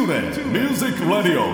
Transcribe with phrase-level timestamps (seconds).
[0.00, 1.44] TuneIn Music Radio.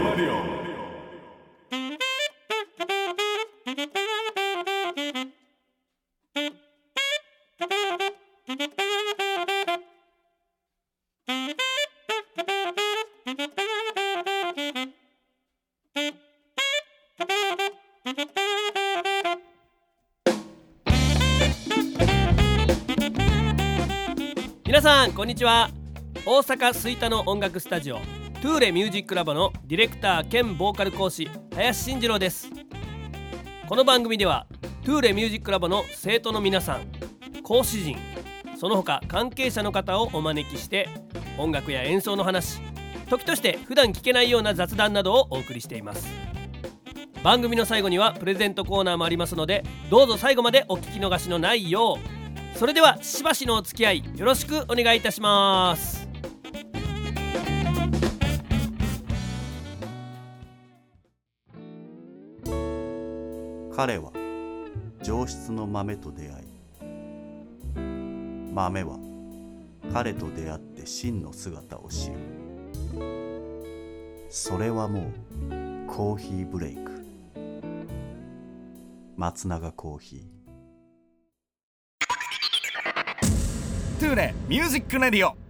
[24.64, 25.68] 皆さんこんにちは
[26.24, 27.98] 大阪吹田の音楽スタジオ
[28.42, 32.50] トゥーレミュージックラボのディレクター兼ボーカル講師林慎次郎です。
[33.66, 34.46] この番組では
[34.84, 36.82] トゥーレミュージックラボの生徒の皆さん
[37.42, 37.96] 講師陣
[38.60, 40.88] その他関係者の方をお招きして
[41.38, 42.60] 音楽や演奏の話
[43.08, 46.06] 時として普段聞けないような雑談などをお送りしています。
[47.24, 51.98] 番組の最後にはプレゼントコーナーもありますのでどうぞ最後までお聞き逃しのないよ
[52.54, 52.58] う。
[52.58, 55.95] それではしばしのお付き合いよろしくお願いいたします。
[63.76, 64.10] 彼は
[65.02, 66.46] 上質の豆と出会い
[68.54, 68.96] 豆は
[69.92, 72.16] 彼と出会って真の姿を知る。
[74.30, 75.12] それはもう
[75.88, 77.04] コーヒーブレイク。
[79.14, 80.22] 松永コーヒー。
[84.00, 85.45] トゥーレミュージックレディオ。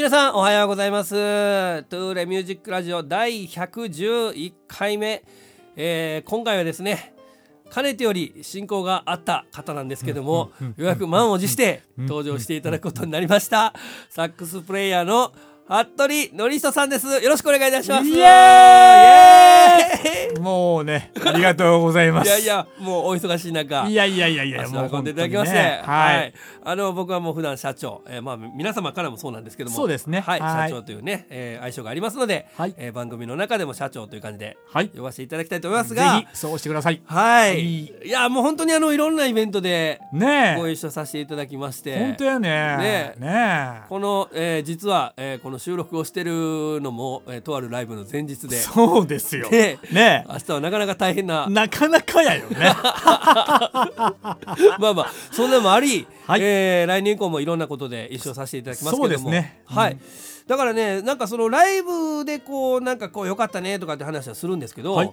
[0.00, 1.10] 皆さんおはようございます。
[1.10, 5.22] トゥーレミュージックラジオ第111回目、
[5.76, 7.14] えー今回はですね
[7.68, 13.74] かねてより親交があった方なんですけどもようやく満を持して登場していただくことになりました。
[14.08, 15.34] サックスプレイヤーの
[15.70, 17.06] 服部典人さんです。
[17.06, 18.08] よろしくお願いいたします。
[18.08, 22.26] イエーイもうね、ありがとうございます。
[22.28, 23.86] いやいやもうお忙しい中。
[23.86, 26.34] いやいやいやいや、足もうを運んでいただきまして、ねはい。
[26.64, 30.24] あの僕はもう普段社長、えーまあ皆様からもそうなんですけども、そうですね。
[30.26, 30.70] はい、はい。
[30.70, 32.74] 社長というね、えー愛称がありますので、はい。
[32.76, 34.88] えー番組の中でも社長という感じではい。
[34.88, 36.14] 呼ばせていただきたいと思いますが。
[36.14, 37.00] ぜ、ひ、そうしてください。
[37.06, 37.92] はい、い。
[38.06, 40.60] いやもう本当にあのいろんなイベントでねえ。
[40.60, 42.48] ご一緒させていただきまして、本当やね。
[42.48, 48.48] ねねこの、えー実は、えーこの収録をしてるのも、えーとあるライブの前日え。
[48.48, 49.48] で、そうですよ。
[49.50, 51.52] でね明日はなかなか大変なえ。
[51.52, 52.56] なかなかやよね。
[54.78, 60.00] まあまあそんなのもあり、はいえー来年以降もいろんなことで一緒させていただきますけどもそうですねはい、うん
[60.46, 65.12] だからねなんかそのライブでこうなんかこう良かったねとかって話はするんですけど、はい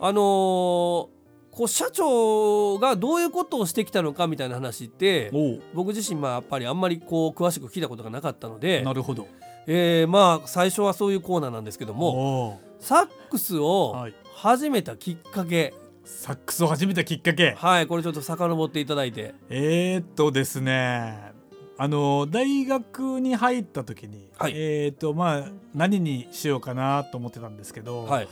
[0.00, 1.22] あのー
[1.52, 9.28] こう社長がどういうことをしてきたのかみたいな話ってお僕自身まあやっぱりあんまりこう詳しく聞いたことがなかったのでなるほど。
[9.66, 14.14] えーまあ最初はそういうコーナーなんですけどもおサックスをはい。
[14.34, 15.72] 始めたきっかけ。
[16.04, 17.54] サックスを始めたきっかけ？
[17.56, 19.34] はいこれちょっと遡っていただいて。
[19.48, 21.32] えー、っとですね。
[21.78, 24.52] あの大学に入った時に、はい。
[24.56, 28.28] えーっとまあ何にしようかなと思ってたんですけど、はい。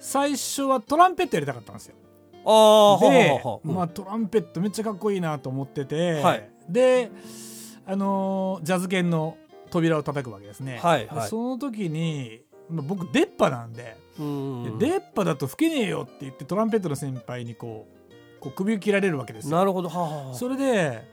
[0.00, 1.94] 最初はトランペットやりたかったんですよ。
[2.44, 6.48] ああで、はははまあ、トランペットめっちゃかっこいいなと思ってて、はい。
[6.68, 7.12] で、
[7.86, 9.36] あのージャズ犬の
[9.72, 10.78] 扉を叩くわけですね。
[10.80, 11.28] はいはい。
[11.28, 19.56] その時に、まあ、僕出っ歯なんで,で、うん出っ歯だと吹けねえよって言ってトランペットの先輩にこうこう首を切られるわけですよ。
[19.56, 19.88] なるほど。
[19.88, 20.34] はあはあはあ。
[20.34, 21.10] それで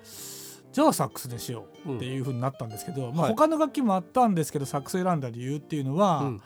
[0.72, 3.32] じゃあサックスにしようっていうふうになったんですけど、まあ、はい。
[3.32, 6.42] 他の楽器もあったんですけどサックス選んだ理由っていうのは、うん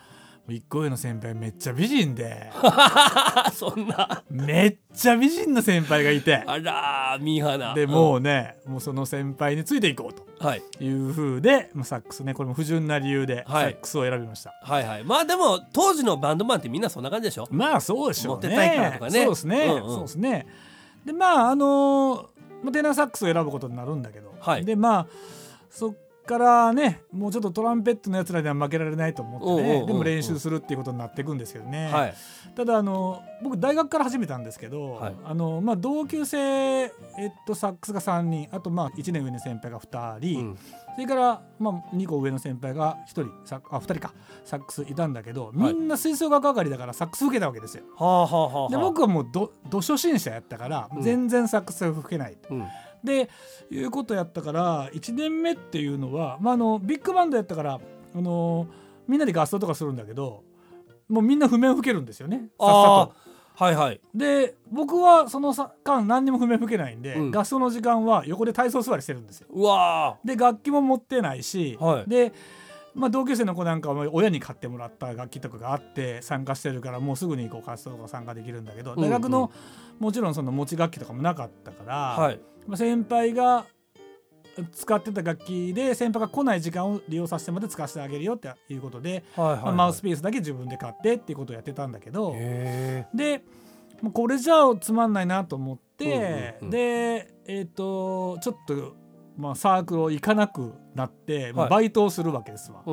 [0.49, 2.51] 一個上の先輩めっちゃ美人で。
[3.53, 4.23] そんな。
[4.29, 6.35] めっちゃ美人な先輩がいて。
[6.35, 7.73] あらーミーハーな。
[7.73, 10.23] でもうね、もうその先輩についていこうと。
[10.23, 10.61] うんはい。
[10.81, 13.71] いう風で、まあ、サックスねこれも不純な理由でサはい。
[13.71, 15.03] ックスを選びました、はいはい。
[15.05, 17.47] まあでも当時のバンドマンってみんなそんな感じでしょ？
[17.49, 18.49] まあそうでしょうね。
[18.49, 19.11] モテたいからとかね。
[19.23, 19.81] そうですね、うんうん。
[19.81, 20.47] そうですね。
[21.05, 22.21] でまああのー
[22.63, 24.65] まあテナーサックスを選ぶことになるんだけど、はい。
[24.65, 25.07] でまあ
[25.69, 29.83] そっからねもうちょっとトランペットのやつらには負けられないと思ってね、うんうんうんう。
[29.83, 32.13] んでも練習するっていうことになっていくんですけどね、はい。
[32.55, 35.15] ただあの僕大学から始めたんですけど、はい。
[35.23, 36.91] あのまあ、同級生、えっ
[37.45, 40.57] と、サックスが3人あとまあ1年上の先輩が2人、うん。
[40.95, 44.13] それから、まあ、2個上の先輩が1人サあ2人か
[44.45, 47.83] サックスいたんだけどみんな吹奏楽上がりだからサックス受けたわけですよ。
[47.97, 48.69] はあはあはあはあ。
[48.69, 51.01] で僕はもうどど初心者やったから、うん。
[51.01, 52.37] 全然サックス吹けない。
[52.49, 52.65] うん
[53.03, 53.29] で
[53.69, 57.79] いうことやったから1年目っていうのは、まあ、あのビッグバンドやったから
[58.15, 58.67] あの
[59.07, 60.43] みんなで合奏とかするんだけど
[61.09, 62.37] もうみんな譜面吹けるんですよね。
[62.37, 63.23] さっあさ
[63.55, 64.01] はいはい。
[64.15, 67.31] で僕はそのさ間何にも笛吹けないんで、うん。
[67.31, 69.47] 合奏の時間は横で体操座りしてるんですよ。
[69.51, 72.09] うわで楽器も持ってないし、はい。
[72.09, 72.33] で、
[72.95, 79.09] まあ、同級生の子なんかは親に買ってもらった楽器とかがあって参加してるからもうすぐにこう活動とか参加できるんだけどうんうん。
[79.09, 79.51] 大学の
[79.99, 82.37] もちろんその持ち楽器とかもなかったから、
[82.75, 83.65] 先輩が
[84.71, 93.43] 使ってた楽器で先輩が来ない時間を利用させてまで使わせてあげるよっていうことで、マウスピースだけ自分で買ってっていうことをやってたんだけどへで
[94.13, 98.95] これじゃあつまんないなと思って、でえっ、とちょっと、
[99.37, 101.69] まあ、サークルを行かなくなって、まあはい。
[101.71, 102.83] バイトをするわけですわ。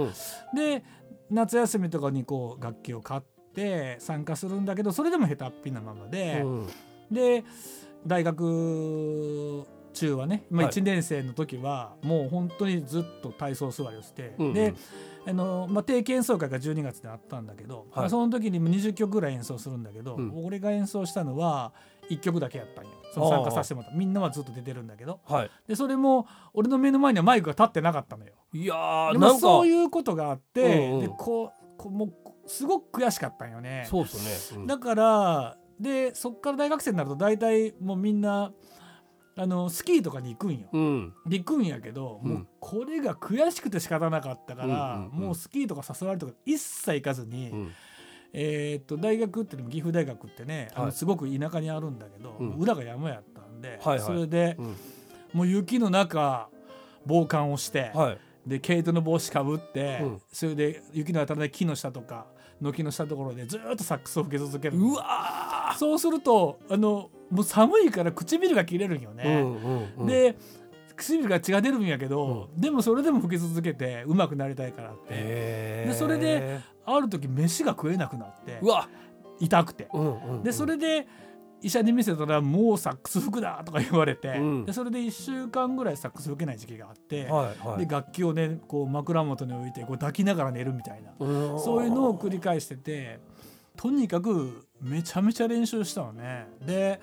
[0.55, 0.85] で
[1.31, 3.21] 夏休みとかにこう楽器を買っ
[3.55, 6.69] て参加するんだけどそれでも下手っぴなままで、うん。
[7.11, 7.45] で
[8.07, 10.73] 大学中はね、まあ、はい。
[10.73, 14.55] 1年生の時はもう本当にずっと体操座りをして、うんうん。
[14.55, 14.75] で
[15.27, 17.87] あの、まあ、定期演奏会が12月であったんだけど、はい。
[17.97, 20.33] まあその時にも20曲ぐらい演奏するんだけど、うん。
[20.45, 21.73] 俺が演奏したのは
[22.09, 22.91] 1曲だけやったんよ。
[23.13, 23.97] その参加させてもらった。
[23.97, 25.21] みんなはずっと出てるんだけど。
[25.27, 25.51] はい。
[25.67, 28.33] でそれも俺の目の前にはマイクが立ってなかったのよ。
[28.53, 31.01] いやーでもそういうことがあって、うんうん。
[31.01, 32.13] でこうこうもう
[32.47, 33.87] すごく悔しかったんよね。
[33.89, 34.67] そうですよね、うん。
[34.67, 38.53] だからでそっから大学生になると大体もうみんな
[39.37, 40.69] あのスキーとかに行くんよ。
[40.73, 41.15] うん。
[41.27, 42.31] で行くんやけど、うん。
[42.31, 45.27] もうこれが悔しくて仕方なかったから、うんうんうん。
[45.29, 47.71] もうスキーとか誘われるとか一切行かずに、うん。
[48.33, 50.87] えーっと大学っていうのも岐阜大学ってね、あはい。
[50.87, 52.51] のすごく田舎にあるんだけど、うん。
[52.57, 54.01] 裏が山やったんで、はいはい。
[54.01, 54.77] それで、うん。
[55.33, 56.49] もう雪の中
[57.07, 58.19] 防寒をして、はい。
[58.47, 60.21] で毛糸の帽子かぶって、うん。
[60.33, 62.27] それで雪の当たらない木の下とか
[62.61, 70.37] 軒の下のところでずーっとサックスを吹き続けるうわそうするとあのもう寒いから唇が切れるんよーね、うんうんうん、で
[70.97, 75.15] 唇が血が出るんやけど、でもそれでも吹き続けて上手くなりたいからって。
[75.87, 78.59] でそれである時飯が食えなくなって。
[78.61, 78.87] うわ、
[79.39, 79.89] 痛くて。
[79.95, 81.07] うんうんうん、でそれで
[81.63, 84.65] 医者に見せたらもうサックス吹くだとか言われて、うん。
[84.65, 87.85] でそれで1週間ぐらいサックス吹けない時期があって、はいはい。
[87.85, 91.61] で楽器をねこう枕元に置いてこう抱きながら寝るみたいなうん。
[91.61, 93.21] そういうのを繰り返してて
[93.77, 96.47] とにかくめちゃめちゃ練習したのね。
[96.65, 97.01] で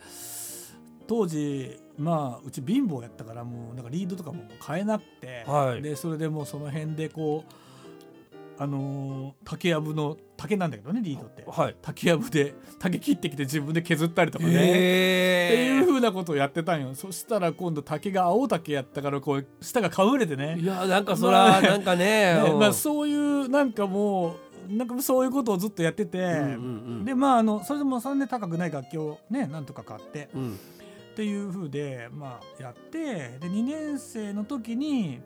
[1.08, 5.82] 当時まあうち貧乏やったからもうなんかリードとかも買えなくて、はい。
[5.82, 11.44] でそれでもうその辺でこうあのー竹やぶの竹なんだけどねリードって。
[11.48, 11.76] はい。
[11.82, 16.94] 竹やぶで竹切ってきて自分で削ったりとかね、へっていうふうなことをやってたんよ。
[16.94, 20.58] そしたら今度竹が青竹やったからこう下がかぶれてね。
[20.60, 22.52] いやなんかそまらあなんかねうん。
[22.54, 24.36] ねまあ、そういうなんかも
[24.70, 26.46] うなんかそういうことをずっとやってて、うんうんう
[27.02, 30.30] んでまああのそれでもそんなに高くない楽器をねなんとか買って。
[30.36, 30.60] うん。
[31.14, 33.40] っていう風でまあやって。
[33.40, 35.20] で2年生の時に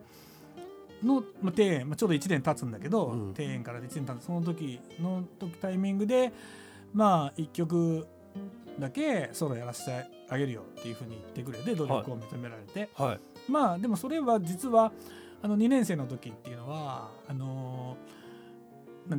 [1.04, 3.34] の、まあ、庭園、まあ、ちょうど1年経つんだけど、うん。
[3.38, 4.26] 庭園から1年経つ。
[4.26, 6.32] その時の時タイミングで
[6.94, 8.08] まあ1曲
[8.80, 13.20] だけソロやらせてあげるよっていう風に言ってくれて努力を認められて、はい。
[13.52, 14.92] まあでもそれは実は
[15.42, 18.22] あの2年生の時っていうのはあのー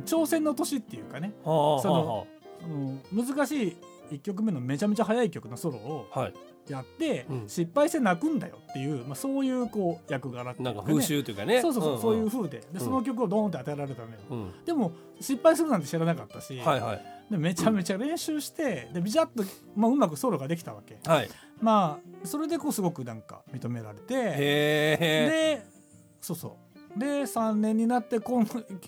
[0.05, 1.33] 挑戦の年っていうかね。
[1.43, 2.23] はあそのは
[2.63, 3.77] あの難しい
[4.11, 6.07] 1曲目のめちゃめちゃ速い曲のソロを
[6.69, 7.43] やって、うん。
[7.47, 11.61] 失敗して泣くんだよっていう、まあ、そういうこう役柄っていうか、ね、なんか風習というかね。
[11.61, 12.01] そうそうそう、んん。
[12.01, 12.63] そういう風で。
[12.71, 12.81] でん。
[12.81, 14.65] その曲をドーンって与えられたのよ、うん。
[14.65, 17.05] でも失敗するなんて知らなかったし、はいはい。
[17.31, 19.43] でめちゃめちゃ練習してでビジャッと、
[19.75, 20.99] まあ、うまくソロができたわけ。
[21.05, 21.29] はい。
[21.61, 25.65] まあそれでこうすごくなんか認められてで
[26.21, 26.57] そうそ
[26.95, 26.99] う。
[26.99, 28.45] で3年になって今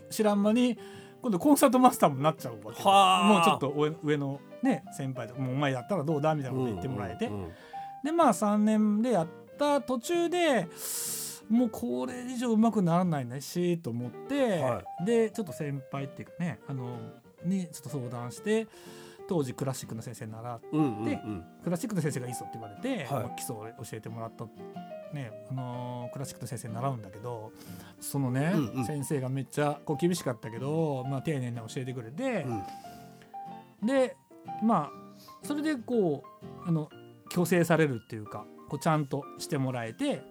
[0.10, 0.78] 知らん間に
[1.22, 3.28] 今度コンサートマスターもなっちゃうわけはあ。
[3.28, 7.52] もうちょっと上上のね先輩ともうお前やったらどうだみたいなこと言ってもらえて、うんうんうん
[8.06, 10.68] でまあ3年でやった途中で
[11.50, 16.98] もうこれ以上うまくならないねしと思って、はでちょっと先輩っていうかねあの
[17.44, 18.68] にちょっと相談して
[19.28, 21.46] 当時クラシックの先生に習ってうんうんうでん。
[21.64, 23.24] クラシックの先生がいいぞって言われて、はい。
[23.24, 24.46] まあ基礎を教えてもらった、
[25.14, 27.52] ねあのークラシックの先生に習うんだけど
[28.00, 28.86] そのね、うんうん。
[28.86, 32.46] 先生がめっちゃこう厳しかったけど、まあ、丁寧に教えてくれて
[33.82, 33.88] う、ん。
[33.88, 34.16] で
[34.62, 35.06] まあ
[35.44, 36.24] それでこ
[36.66, 36.90] うあの
[37.36, 40.24] 強制されるっていうかこうちゃんとしてもらえて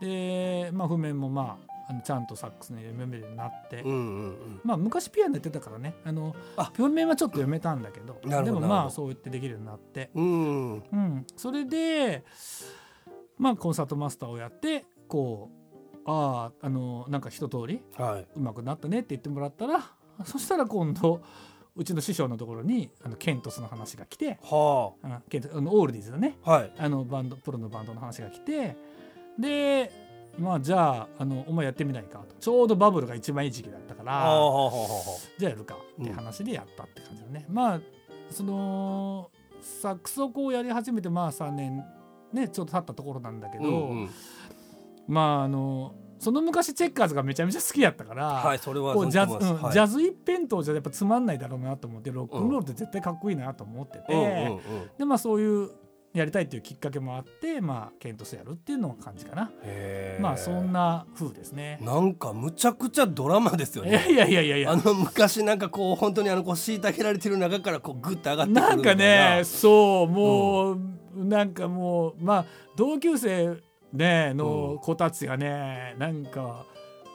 [0.00, 4.60] で、まあ、譜面もまああのちゃんとサックスの読めるようになって、うんうんうん。
[4.64, 5.96] まあ昔ピアノやってたからね。
[6.04, 6.70] あのあ。
[6.74, 10.10] 譜面はちょっと読めたんだけどでもまあそうやってできるようになって。
[10.14, 12.24] うんうん、それで
[13.38, 18.26] まあコンサートマスターをやってこうあああのなんか一通りはい。
[18.36, 19.82] うまくなったねって言ってもらったら
[20.24, 21.22] そしたら今度
[21.76, 25.20] うちの師匠のところにあのケントスの話が来てはあ。
[25.28, 26.72] ケントあのオールディーズのねあはい。
[26.78, 28.76] あのバンドプロのバンドの話が来て
[29.38, 29.90] で
[30.38, 32.34] まあじゃああのお前やってみないかと。
[32.38, 37.80] ちょうどバブルが一番いい時期だったからはあはあはあはじゃあやるかって話でやったって感じだね、まあ
[38.30, 41.84] そのサックスをこうやり始めてまあ3年
[42.32, 44.10] ねちょっと経ったところなんだけど、うんうん。
[45.08, 49.62] まああのその昔チェッカーズがめちゃめちゃ好きやったから、はいそれはこうジャズ、存じてます。
[49.62, 49.64] はい。
[49.64, 54.60] うんジャズ一辺倒じゃやっぱつまんないだろうなと思ってロックンロールって絶対かっこいいなと思ってて、うんうんうん
[54.98, 55.70] でまあそういう
[56.12, 59.50] やりたいっていうきっかけもあってまあケントスやるっていうのが感じかな、
[60.20, 61.78] まあそんな風ですね。
[61.80, 64.06] なんかむちゃくちゃドラマですよね。
[64.10, 70.78] いやいやいやいや あの昔なんかこう本当にあのこう虐げられてる中からこうグッと上がってくるなんかねそうもう、
[71.14, 72.44] なんかもうまあ
[72.76, 73.62] 同級生
[73.92, 76.64] ねの子たちがねなんか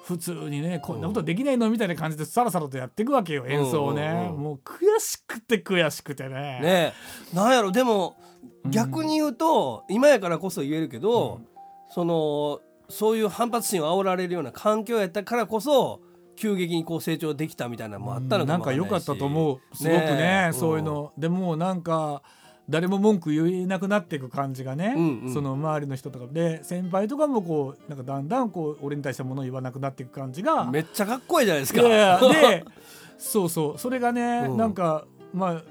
[0.05, 4.44] 普通にねこんなことできないのみたいな感じでさらさらとやっていくわけよ演奏をね、うんうんうん。
[4.44, 6.60] もう悔しくて悔しくてね。
[6.62, 6.94] ね
[7.34, 8.15] なんやろでも
[8.63, 8.72] うん。
[8.72, 11.48] 逆に言うと、今やからこそ言えるけど、うん。
[11.89, 16.01] そのそういう反発心を煽られるような環境やったからこそ
[16.36, 18.86] 急激にこう成長できたみたいなのもあったのかなんもわかんないし。
[18.86, 19.60] か良かったと思う。
[19.75, 22.22] すごくねそういうの、でもなんか
[22.69, 25.34] 誰も文句言えなくなっていく感じがね、うんうん。
[25.34, 26.25] その周りの人とか。
[26.31, 30.65] で先輩とかもこうなんかだんだんこう俺に対して物を言わなくなっていく感じが。
[30.72, 31.81] めっちゃかっこいいじゃないですか。
[31.81, 32.65] で
[33.17, 33.77] そうそう。
[33.77, 34.57] それがね、うん。
[34.57, 35.63] なんかまあ、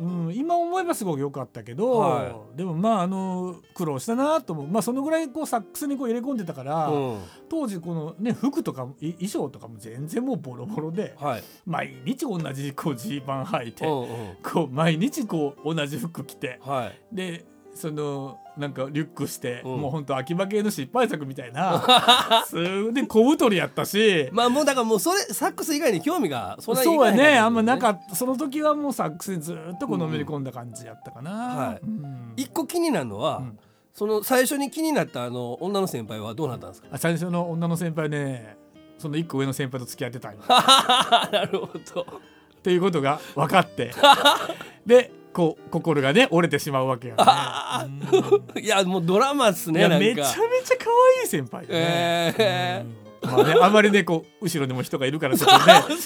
[0.00, 4.66] うん、今思えばすごく良かったけど、はでもまああの苦労したなと思う。
[4.66, 7.18] まあそのぐらいこうサックスにこう入れ込んでたから、うん。
[7.50, 11.42] 当時このね服とか衣装とかも全然もうボロボロではい。
[11.66, 14.08] 毎日同じこうジーパン履いて、うんうん。
[14.42, 17.14] こう毎日こう同じ服着てはい。
[17.14, 19.80] でそのなんかリュックして、うん。
[19.80, 24.28] もうほんと秋葉系の失敗作みたいな すで小太りやったし。
[24.32, 28.14] まあもうだからもうそれサックス以外に興味がそんなにいそうやねあんまなかった。
[28.14, 31.80] その時はもうサックスにずっとこうのめり込んだ感じやったかな、はい。
[31.82, 32.32] うん。
[32.36, 33.58] 一個気になるのは、うん。
[33.92, 36.88] その最初に気になったあの女の先輩はどうなったんですか？
[36.92, 38.56] あ最初の女の先輩ね
[38.98, 40.30] その一個上の先輩と付き合ってた
[41.32, 42.02] なるほど。
[42.02, 43.92] っていうことが分かって。
[44.84, 48.60] でこう心がね折れてしまうわけよ、ね。
[48.60, 50.04] いやもうドラマっすいねなんか。
[50.04, 52.84] やめちゃめちゃ可愛い先輩でね、え
[53.24, 53.30] うん。
[53.30, 55.50] まあねあまりねこう後ろにも人がいるからちょっ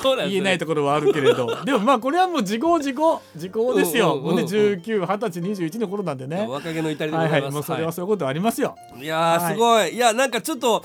[0.00, 0.30] とね ね。
[0.30, 1.48] 言えないところはあるけれど。
[1.66, 4.36] でもまあこれはもう時効時効時効ですよ、うんうんうんうん。
[4.36, 6.46] もうね1920歳21の頃なんでね。
[6.48, 10.84] 若気の至りでごはいざます、はいいもうそれはそういうことありますよ、い、やーすごい、い、やなんかちょっと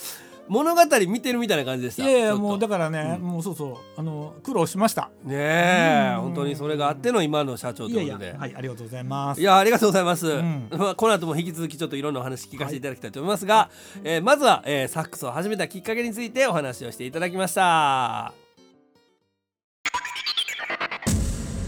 [0.49, 2.03] 物語見てるみたいな感じでした。
[2.03, 3.27] いやいやもうだからね、うん。
[3.27, 5.09] もうそうそうあの苦労しました。
[5.23, 6.21] ねえうん。
[6.23, 8.33] 本当にそれがあっての今の社長ということで。
[8.33, 9.41] はいありがとうございます。
[9.41, 10.67] いやありがとうございます、ん。
[10.71, 13.69] まあ、この後も引き続きちょっといろんなお話聞かせていただきたいと思いますが、
[14.03, 18.33] えーまずは、えーサックスを始めたきっかけについてお話をしていただきました。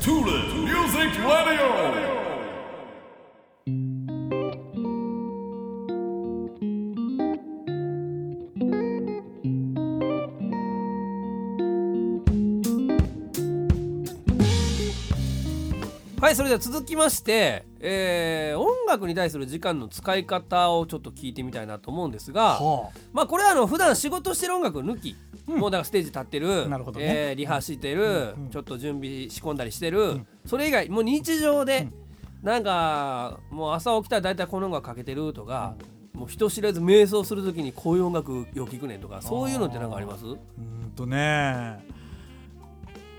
[0.01, 2.10] Tulip Music Radio.
[16.31, 25.17] はいそれでは続きまして、えー音楽に対する時間の使い方をちょっと聞いてみたいなと思うんですが、はまあこれはあの普段仕事してる音楽抜き、
[25.49, 25.59] うん。
[25.59, 27.05] もうだからステージ立ってるなるほどね。
[27.05, 30.27] えーリハしてる、うんうんちょっと準備仕込んだりしてる、ん。
[30.45, 31.89] それ以外もう日常で、
[32.41, 35.75] なんかもう朝起きたら大体この音楽かけてるとか、
[36.13, 40.25] もう人知れず瞑想するときにこういう音楽よく聞くねんとかそういうのって何かあります？
[40.25, 40.35] うー
[40.87, 41.85] んとね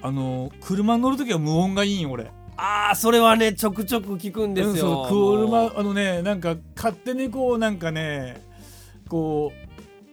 [0.01, 5.07] あの車に乗る時は無音がいいんよ俺ああそれはねちょくちょく聞くんですうんよ。
[5.09, 8.43] そうもう車あのねなんか勝手にこうなんかね
[9.09, 9.63] こう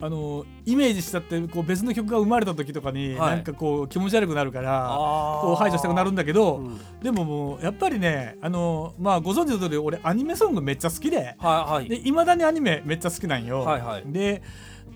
[0.01, 3.35] あのイメージしちゃってこう別の曲が生まれた時とかに、はい。
[3.35, 4.97] なんかこう気持ち悪くなるから
[5.41, 6.79] こう排除したくなるんだけど、うん。
[7.03, 12.11] でももうやっぱりねあのまあご存知の通り俺アニメソングめっちゃ好きではいはい。
[12.13, 13.59] まだにアニメめっちゃ好きなんよ。
[13.59, 14.03] はいはい。
[14.05, 14.41] で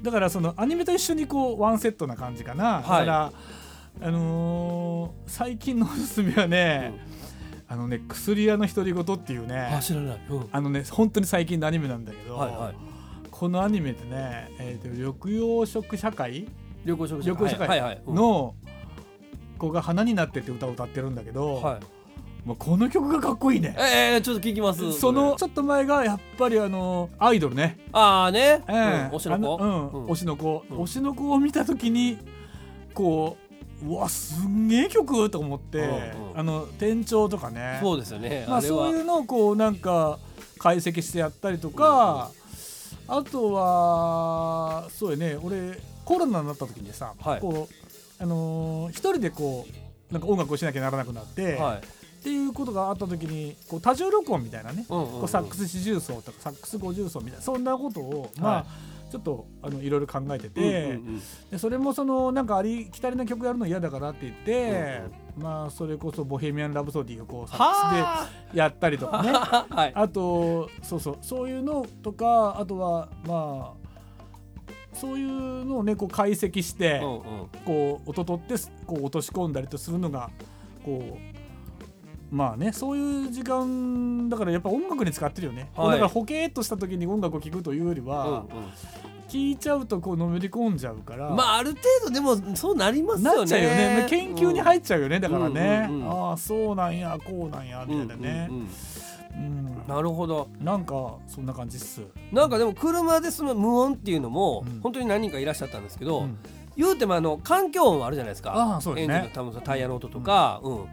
[0.01, 2.81] だからそのアニメと一緒にこうワンセットな感じかな。
[2.81, 2.83] はい。
[2.83, 3.31] だから
[4.01, 6.93] あのー最近のおすすめはね、
[7.73, 10.47] あのね薬屋の独り言っていうねあ知らない、うん。
[10.51, 12.75] あのね本当に最近のアニメなんだけど、はいはい。
[13.31, 16.47] このアニメってね、えーと緑養食社会？
[16.85, 18.01] 旅行食旅行社会はいはいはい。
[18.05, 18.15] うん。
[18.15, 18.53] の
[19.57, 22.47] 子が花になってって歌を歌ってるんだけど、はい。
[22.47, 23.75] もうこの曲がかっこいいね。
[23.79, 24.93] えー、ちょっと聞きます。
[24.93, 28.73] そのちょっと前がやっぱりあのアイドルね、ああね、ええ。
[29.11, 29.63] うん推しの子。
[29.63, 30.05] あうんうん。
[30.07, 30.77] 推しの子、うん。
[30.79, 32.19] 推しの子を見た時に
[32.93, 33.42] こう
[33.85, 35.89] うわすんげえ曲と思って、うんう
[36.35, 36.39] ん。
[36.39, 37.79] あの店長とかね。
[37.81, 40.19] そうですよね、まあ、そういうのをこうなんか
[40.59, 42.31] 解析してやったりとか、
[43.07, 47.39] あとはそうやね俺コロナになった時にさ、はい。
[47.41, 49.65] こうあのー一人でこ
[50.09, 51.77] うなんか音楽をしなきゃならなくなって、はい。
[51.77, 51.79] っ
[52.23, 55.19] ていうことがあった時にこう多重録音みたいなね、うんうんうん。
[55.19, 58.65] こうサックス四重奏とかサックス五重奏みたいなそんなことを、まあは
[59.13, 60.99] ちょっとあのいろいろ考えてて、
[61.51, 65.03] でそれもそのなんかありきたりな曲やるの嫌だからって言って、
[65.37, 69.29] まあそれこそ「ボヘミアン・ラブソディ」をこうサックはスでやったりとかね。
[69.93, 71.17] あとそうそう。
[71.21, 76.99] そういうのとかあとはまあそういうのをねこう解析して、
[77.63, 80.31] こう音取ってすこう落とし込んだりとするのが
[80.83, 81.32] こう
[82.33, 85.91] まあねそういう時間だからやっぱ音楽に使ってるよね、はい。
[85.91, 88.43] だからほけーっとした時に音楽を聴くというよりうんは、
[89.27, 93.37] 聴いちゃうとこうのめり込んじゃうから、うんまあある程度でもそうなりますよね。
[93.37, 96.29] なっちゃうよね、まあ研究に入っちゃうよね、だからね、うんうんうん。
[96.29, 98.47] ああそうなんやこうなんやみたいなね。
[98.49, 98.69] うんうんうん。
[99.35, 99.37] う
[99.85, 99.87] ん。
[99.87, 100.47] なるほど。
[100.59, 104.79] なんかそんな感じっす、なんかでも車でその無音っていうのもうん。
[104.81, 106.37] 本当に何人かいらっしゃったんですけど、うん。
[106.75, 108.53] 言うてもあの環境音あるじゃないですか。
[108.55, 109.13] ああそうですね。
[109.13, 110.85] エンジンの多分そのタイヤの音とか、うん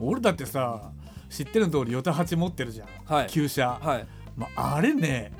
[0.00, 0.92] 俺だってさ
[1.28, 3.26] 知ってる通りヨタ8持ってるじゃん、はい。
[3.28, 4.06] 旧車、はい。
[4.36, 5.32] まあ、あれね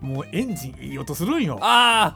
[0.00, 1.58] もうエンジンいい音するんよ。
[1.62, 2.14] あ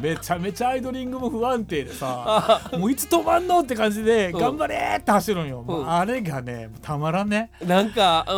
[0.00, 4.40] めちゃめちゃアイドリングも不安定でさもういつ止まんのって感じでうん。
[4.40, 7.50] 頑張れって走るんよ、もううんあれがねたまらんね。
[7.62, 8.34] あなんか、うん、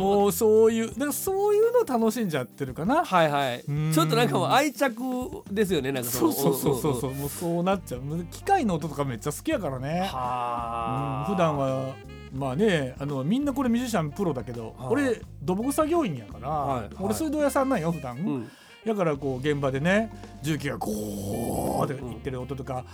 [0.00, 3.04] もうそういうだからそういうの楽しんじゃってるかな。
[3.04, 3.64] はいはい。
[3.68, 3.92] うん。
[3.92, 4.94] ちょっとなんかもう愛着
[5.50, 8.00] ですよねなんかそうのそうそうそうそうもうそうなっちゃう
[8.30, 10.08] 機械の音とかめっちゃ好きやからね。
[10.12, 11.94] はあ、うん普段は
[12.36, 14.88] まあねあのみんなこれミュージシャンプロだけど、はい。
[14.90, 16.80] 俺土木作業員やから、はい。
[16.82, 16.90] はい。
[17.00, 18.50] 俺水道屋さんなんよ普段、うん。
[18.84, 20.12] だからこう現場でね
[20.42, 22.84] 重機がゴーっていってる音とか、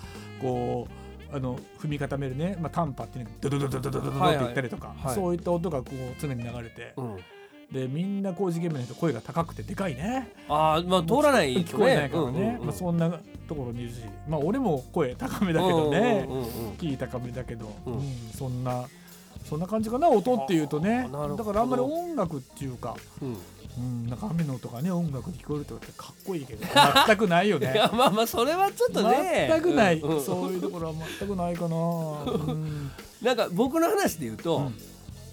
[0.40, 0.88] こ
[1.30, 7.16] うあの踏み固めるね、まあ、タンパっていうのがドドドドドドドドっていったりとか、そういった音がこう常に流れて、うん。
[7.72, 10.30] でみんな工事現場の人声が高くてでかいね。
[10.48, 13.10] ああまあ通らない聞こえないからね、まあ、そんな
[13.48, 14.02] ところにいるし。
[14.28, 16.28] まあ俺も声高めだけどね、
[16.78, 17.92] キー高めだけど、うん。
[17.94, 18.02] うん
[18.34, 18.84] そんな
[19.52, 21.10] そんな感じかな音っていうとね。
[21.12, 23.36] だからあんまり音楽っていうか、うん。
[23.78, 26.66] うん、なんか雨の音がね音楽に聞こえるとかってかっこいいけど
[27.06, 29.48] 全くないよ いねやまあまあそれはちょっとね。
[29.50, 30.16] 全くない、うん。
[30.16, 32.90] うんそういうところは全くないかな、うん。
[33.20, 34.74] なんか僕の話で言うと、うん。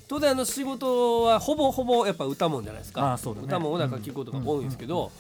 [0.10, 3.14] 当然あの仕事はほぼほぼやっぱ歌もんじゃないですか。
[3.14, 3.48] あーそうだね。
[3.48, 5.12] 歌も音楽聴くことが多いんですけど、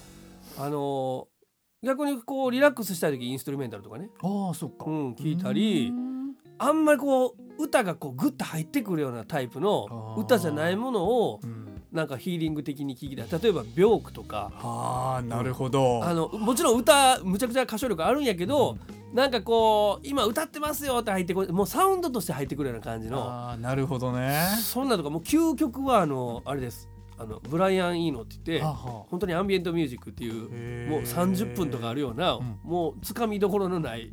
[0.57, 1.39] あのー
[1.81, 6.19] 逆にこうリラックスしたい時インストゥルメンタルとかね、ああそっか、うん、聞いたりうん。
[6.57, 11.65] あんまりこう歌がこうグッと入ってくるようなタイプの歌じゃないものをうん。
[11.91, 14.51] なんかヒーリング的に聞きたい例えば「病句」とか。
[14.61, 18.77] ああなるほど、あのもちろん歌むちゃくちゃ歌唱力あるんやけど、
[19.11, 23.23] なんかこう今歌ってますよって入ってこもうサウンドとして入ってくるような感じの。
[23.23, 24.37] ああなるほどね。
[24.61, 26.87] そんなとかもう究極はあのあれです
[27.21, 32.59] あのブライアン・イーノって言ってはは本当にアンビエントミュージックっていうもう30分とかあるような、うん。
[32.63, 34.09] もうつかみどころのない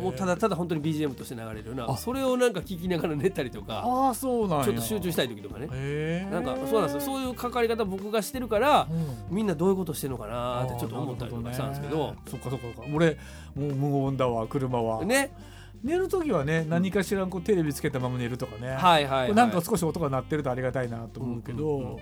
[0.00, 1.96] もうただただ本当に BGM として流れるようなあ。
[1.96, 4.64] それをなんか聞きながら寝たりとかああそうなんや。
[4.64, 6.26] ちょっと集中したい時とかね。
[6.30, 7.12] なんかそうなんですよ。
[7.12, 9.36] そういう関わり方僕がしてるからうん。
[9.36, 12.16] みんなどういうことしてるのかなってちょっと思ったりとかしたんですけど。
[12.26, 12.90] そっかそっかそっか。
[12.92, 13.16] 俺
[13.54, 15.30] もう無音だわ車は、ね
[15.82, 21.96] 寝る時はね何かしらこうテレビつけたまま寝るとかね、はいはい、はい、なんか少し音が鳴ってるとありがたいなと思うけど、うんうんうん。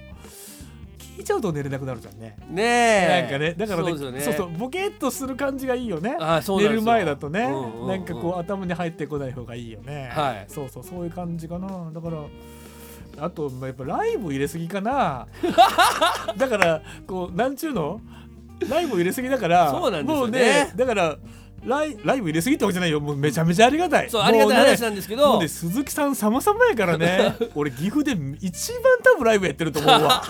[1.16, 2.36] 聞いちゃうと寝れなくなるじゃんね。
[2.50, 3.22] ねえ。
[3.22, 4.20] なんかねだからねそうね。
[4.20, 6.16] そうそうボケっとする感じがいいよね。
[6.20, 7.88] あそう寝る前だとね、うんうんうん。
[7.88, 10.10] なんかこう頭に入ってこない方がいいよね。
[10.14, 10.44] はい。
[10.48, 11.90] そうそうそういう感じかな。
[11.92, 12.18] だから
[13.24, 15.26] あとまあやっぱライブ入れすぎかな。
[16.36, 18.00] だからこうなんちゅうの？
[18.68, 20.20] ライブ入れすぎだからそうなんですよね。
[20.20, 21.16] もうねだから
[21.64, 23.00] ライライブ入れすぎってわけじゃないよ。
[23.00, 24.10] もうめちゃめちゃありがたい。
[24.10, 25.32] そうありがたい話なんですけど。
[25.32, 27.36] もうね鈴木さん様々やからね。
[27.54, 30.22] 俺岐阜で一番多分ライブやってると思うわ。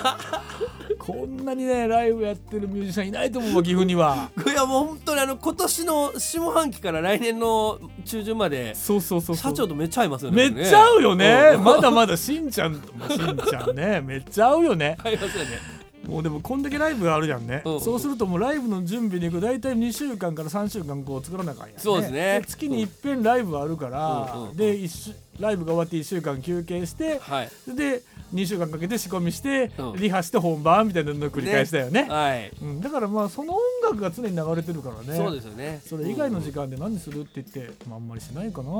[0.99, 4.31] こんなにねライブやってるミュージシャンいないと思うわ岐阜には。
[4.47, 11.65] いやもう本当にあの今年の下半期から来年の中旬までそうそうそう社長とめっちゃ合いますよねめっちゃ合うよね、うん。
[11.65, 14.01] まだまだしんちゃんとしんちゃんね。
[14.01, 14.99] めっちゃ合うよね。
[15.03, 17.81] 合いますよねもうでもこんだけライブがあるじゃんね、うん。
[17.81, 22.43] そうするともうライブの準備に行く大体2週間から3週間こう作らなあかんやん、ね、そうですね。
[22.47, 27.51] 月に一遍ライブあるから、うんで一週ライブが終わって1週間休憩してはい。
[27.75, 28.03] で
[28.35, 29.97] 2週間かけて仕込みして、うん。
[29.97, 32.07] リハして本番みたいなのを繰り返したよね。
[32.09, 32.53] はい。
[32.63, 35.17] うん、だからまあその音楽が常に流れてるからね。
[35.17, 35.81] そうですよね。
[35.85, 38.71] それ以外の時間で何するって言って、まあ、あんまりしないかな、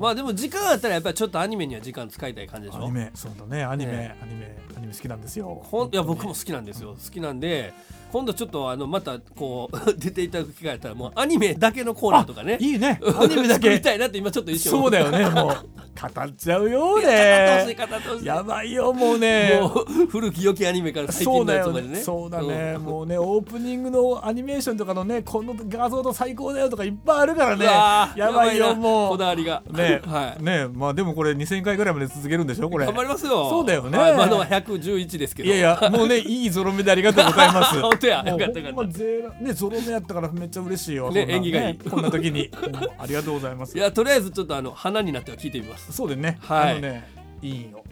[0.00, 2.84] まあでも時間あったらやっぱりちょっとアニメには時間使いたい感じでしょ？
[2.84, 3.10] アニメ。
[3.14, 3.64] そうだね。
[3.64, 4.16] アニメ、ね。
[4.22, 4.56] アニメ。
[4.76, 5.62] アニメ好きなんですよ。
[5.64, 6.96] ほんいや僕も好きなんですよ。
[7.02, 7.74] 好きなんで
[8.12, 12.58] 今度ちょっとあのまたこう 出ていただく機会あったらもうアニメだけのコーナーとかね。
[12.60, 13.00] いいね。
[13.18, 13.80] アニメだけ。
[13.80, 15.56] たいなって今ちょっと一瞬そうだよねもう。
[15.92, 17.76] 語っちゃうよね。
[18.22, 19.58] やばいよもうね。
[19.60, 21.88] もう古き良きアニメから最近のやつまでね。
[21.94, 22.82] ねそうだね、ん。
[22.82, 28.74] もうねオープニングのアニメーションとかのねこの画像と最高だよとかいっぱいあるからうねやばいよな。
[28.74, 29.08] もう。
[29.10, 29.62] こだわりが。
[29.70, 30.02] ね。
[30.06, 30.42] はい。
[30.42, 30.66] ね。
[30.72, 32.86] まあでもこれ2000回ぐらいまで続けるんでしょこれ。
[32.86, 33.48] 頑張りますよ。
[33.48, 33.98] そうだよね。
[33.98, 34.14] はい。
[34.14, 35.48] まだは111ですけど。
[35.48, 37.76] いやいやもうねいいゾロ目でありがとうございます
[38.10, 38.32] 本当や。
[38.32, 38.92] よかったよかった。
[38.92, 41.78] ゼロねゾロ目やったからめっちゃ嬉しいよね縁起がいい。
[41.78, 42.50] こんな時に。
[42.98, 43.76] ありがとうございます。
[43.76, 45.92] いやとりあえずちょっとあの花になっては聞いてみます。
[45.92, 46.72] そうでね、はい。
[46.72, 47.82] あのねいいよ。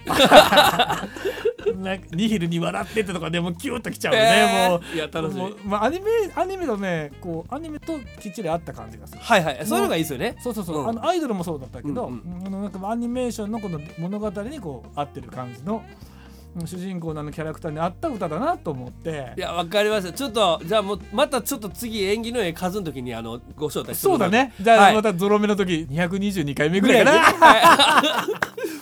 [1.76, 4.96] なんかニヒルに笑ってってとかでもうキュッときちゃうね、もう。
[4.96, 5.40] いや楽しみ。
[5.40, 9.20] もうまあ、アニメアニメのねこうアニメときっちり合った感じがする。
[9.20, 9.66] はいはい。
[9.66, 10.36] そういうのがいいですよね。
[10.40, 10.88] そうそうそう、うん。
[10.88, 12.46] あのアイドルもそうだったけど、うんうん。
[12.46, 16.09] あのなんかアニメーションのこの物語にこう合ってる感じのうん
[16.56, 19.32] 主人公のあのキャラクターに合った歌だなと思って。
[19.36, 24.52] いやわかりましたちょっとじゃあもうまたちょっと次縁起の絵数の時にあのご招待するそうだね。
[24.60, 24.94] じゃあはい。
[24.94, 28.26] またゾロ目の時222回目ぐらいかな、は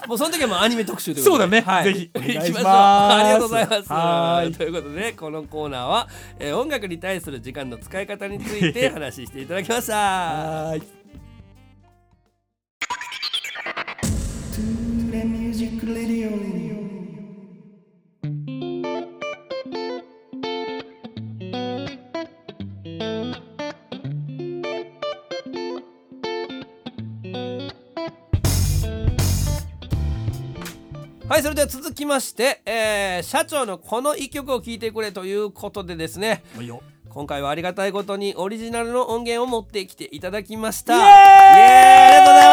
[0.04, 0.07] い。
[0.09, 1.50] もうその時はもうアニメ特集ということで。
[1.50, 1.61] そうだね。
[1.61, 2.11] はい、ぜひ。
[2.14, 3.92] お願いします行きましょうありがとうございます。
[3.92, 4.52] はい。
[4.52, 9.94] ということでこのコーナーは、えー音楽に対する時間の使い方について 話していただきました。
[9.94, 10.98] はーい
[31.29, 36.43] はいそれでは続きまして、えー社長のこの一曲を聴いてくれということでですね。
[37.11, 40.97] 今回はありがたいことにオリジナルの音源を持ってきていただきました。
[40.97, 42.47] イエーイありがとうござ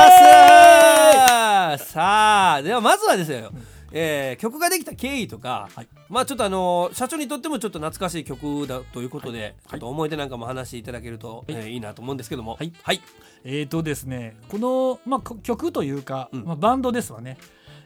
[1.14, 1.92] います。
[1.94, 3.52] さあではまずはですよ、
[3.94, 5.88] えー曲ができた経緯とか、はい。
[6.10, 9.54] まあちょっとあの社長にとってもちょっと懐かしい曲だということで、はい。
[9.70, 11.54] ちょっと思い出なんかも話していただけると、い。
[11.54, 12.58] えーいいなと思うんですけども。
[12.60, 12.74] はい。
[12.84, 13.00] はい、
[13.46, 16.44] えーとですねこの、まあ、こ曲というか、うん。
[16.44, 17.38] まあ、バンドですわね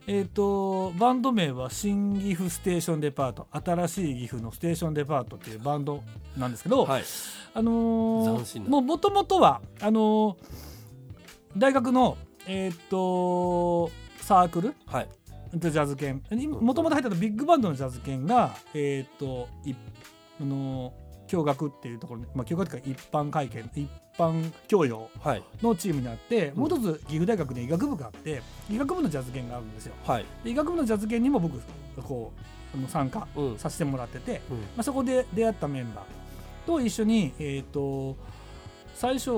[0.07, 3.47] えー、とバンド名は新岐阜ステーションデパート。
[3.51, 6.03] 新しい岐阜のステーションデパートっていうバンド
[6.37, 7.03] なんですけど、はい。
[7.53, 10.37] あのー、もともとはあのー
[11.57, 13.89] 大学のえっ、と
[14.21, 14.73] サークル？
[14.85, 15.09] はい。
[15.53, 16.21] ジャズ犬。
[16.61, 19.73] もともと入ってたビッグバンドのジャズ犬がえっ、とい
[20.41, 23.87] あのー共学っていうところに、まあ、共学っていうか一般会見一
[24.19, 25.43] 般教養はい。
[25.61, 26.59] のチームにあって、うん。
[26.59, 29.93] もう一つ岐阜大学に医学部があって医学部のジャズ犬があるんですよ。
[30.05, 30.25] はい。
[30.43, 31.59] で医学部のジャズ犬にも僕
[32.03, 32.31] こ
[32.75, 33.57] う参加うん。
[33.57, 34.57] させてもらってて、うん。
[34.57, 38.15] まあ、そこで出会ったメンバーと一緒にえっ、と
[38.93, 39.31] 最初、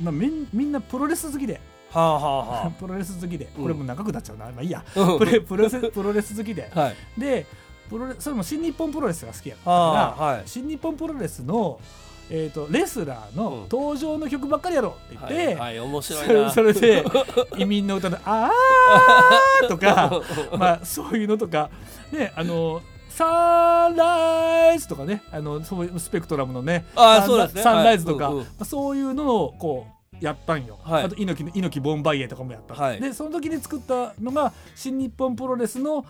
[0.00, 3.62] まあ、みんみんなプロレス好きではあはあは プロレス好きでうん。
[3.62, 4.84] これもう長くなっちゃうな、まあいいや。
[4.96, 6.70] あプレプロレスプロレス好きで。
[6.74, 7.20] はい。
[7.20, 7.46] で
[7.90, 10.42] プロレそれも新日本プロレスが好きやから、はあはい。
[10.46, 11.80] 新日本プロレスの、
[12.30, 13.36] えー、とレスラーうん。
[13.36, 17.04] の登場の曲ばっかりやろうって言って、はい、はい、面白いそれで
[17.58, 20.22] 移民の歌の「あー」とか
[20.56, 21.70] まあそういうのとか
[22.12, 27.62] ねあのサンライズとかねあのそういうスペクトラムのねあーそうですね。
[27.62, 28.34] サンライズとか、はい。
[28.34, 28.44] うんうん。
[28.46, 31.04] まあそういうのをこうやったんよ、はい。
[31.04, 33.00] あと猪木の猪木ボンバイエとかもやった、はい。
[33.00, 36.04] でその時に作ったのが新日本プロレスの、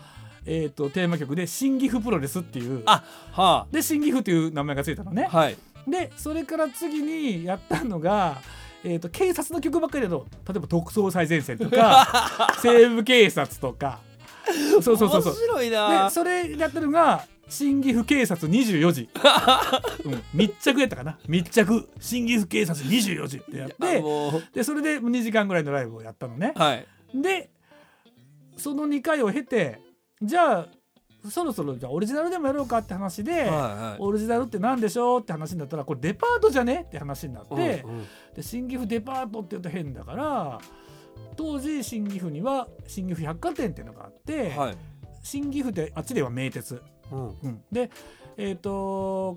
[0.45, 2.83] えー、とテーマ曲で「新岐阜プロレス」っていう。
[2.87, 3.03] あ
[3.33, 8.41] はで新岐阜っていう名前がついたのね、あはいでそれから次にやったのが、
[8.85, 14.01] えー、と警察の曲ばっかりだと例えば特捜最前線とか 西部警察とか。
[14.51, 15.23] そうそうそうそう。
[15.23, 16.05] 面白いな。
[16.05, 19.09] でそれやったのが新岐阜警察24時、
[20.05, 21.19] うん、密着やったかな。
[21.29, 21.89] 密着。
[22.01, 24.03] 新岐阜警察24時ってやっあて
[24.55, 26.53] でそれで2時間ぐらいのライブをやったのね。
[26.57, 26.87] はい。
[27.15, 27.51] で
[28.57, 29.81] その2回を経て
[30.23, 30.69] じゃあ
[31.29, 34.03] そろそろじゃあオリジナルでもやろうかって話で、はいはい。
[34.03, 37.55] オリジナルって何でしょうって話になったらこれデパートじゃねって話になって、
[37.85, 40.61] うんうんで新岐阜デパートって言うと変だから
[41.37, 44.77] 当時新岐阜には新岐阜百貨店っていうのがあって、はい。
[45.23, 47.29] 新岐阜ってあっちでは名鉄、うん。
[47.29, 47.91] うん、で
[48.37, 49.37] えっ、と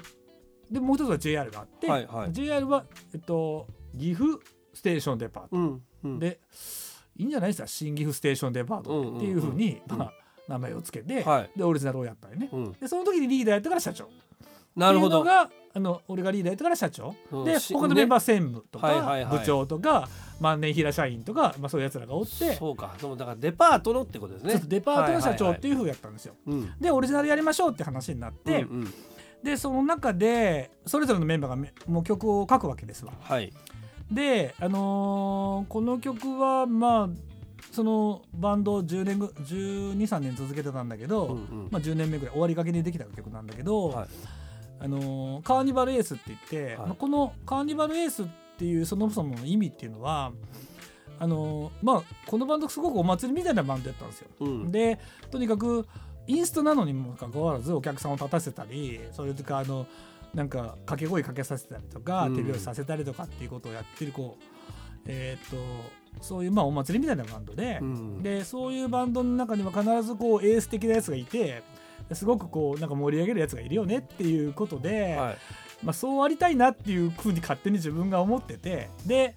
[0.71, 2.31] でもう一つは JR があって、はいはい。
[2.31, 3.67] JR は、えっと、
[3.97, 4.39] 岐阜
[4.73, 6.19] ステーションデパート、うんうん。
[6.19, 6.39] で
[7.15, 7.67] いいんじゃないですか？
[7.67, 9.97] 新岐阜ステーションデパートっていうふうに、うん。
[9.97, 10.13] まあ、
[10.47, 11.49] 名前をつけて、はい。
[11.55, 12.49] でオリジナルをやったよね。
[12.51, 12.71] うん。
[12.73, 14.09] でその時にリーダーやったから社長。
[14.75, 15.23] なるほど。
[15.23, 20.07] があの俺がリーダーやったから社長、でうんし他のメンバー専務とか、部長とか
[20.39, 22.53] 万年平社員とか、まあ、そういうやつらがおって。
[22.53, 22.95] そうか。
[22.99, 24.61] そうだからデパートのってことですね。
[24.65, 26.35] デパートの社長っていうふうやったんですよ。
[26.45, 26.73] うん。
[26.79, 28.93] でオリジナルやりましょうって話になって、うんうん。
[29.43, 33.13] でその中でそれぞれのメンバーがめもう曲を書くわけですわ。
[33.21, 33.51] はい。
[34.11, 37.32] で、あのーこの曲はまあ
[37.73, 41.67] そのバンドを10年ぐ123年続けてたんだけど、うんうん。
[41.71, 44.07] まあ、10年目ぐらい終わりがけにできた曲なんだけど、はい。
[44.79, 46.87] あのーカーニバルエースって言って、はい。
[46.87, 48.25] まあこのカーニバルエースっ
[48.59, 50.31] ていうそもそもの意味っていうのは
[51.19, 54.27] ああのまあこのバンドすごくお祭りみたいなバンドやったんですよ。
[54.41, 54.71] うん。
[54.71, 54.99] で
[55.31, 55.87] とにかく
[56.27, 59.87] インストなのにもかかわらずお客さんを立たせたりそれとかあの
[60.35, 62.35] なんか掛け声かけさせたりとか、うん。
[62.35, 64.43] 手拍子させたりとかっていうことをやってるこう
[65.07, 68.23] えーっとそういうまあお祭りみたいなバンドで、うん。
[68.23, 71.63] でそういうバンドの中には必ずこうエース的なやつがいて
[72.11, 75.37] すごくこうなんか盛り上げるやつがいるよねっていうことで、はい。
[75.83, 79.35] まあ、そうありたいなっていうふうに勝手に自分が思っててで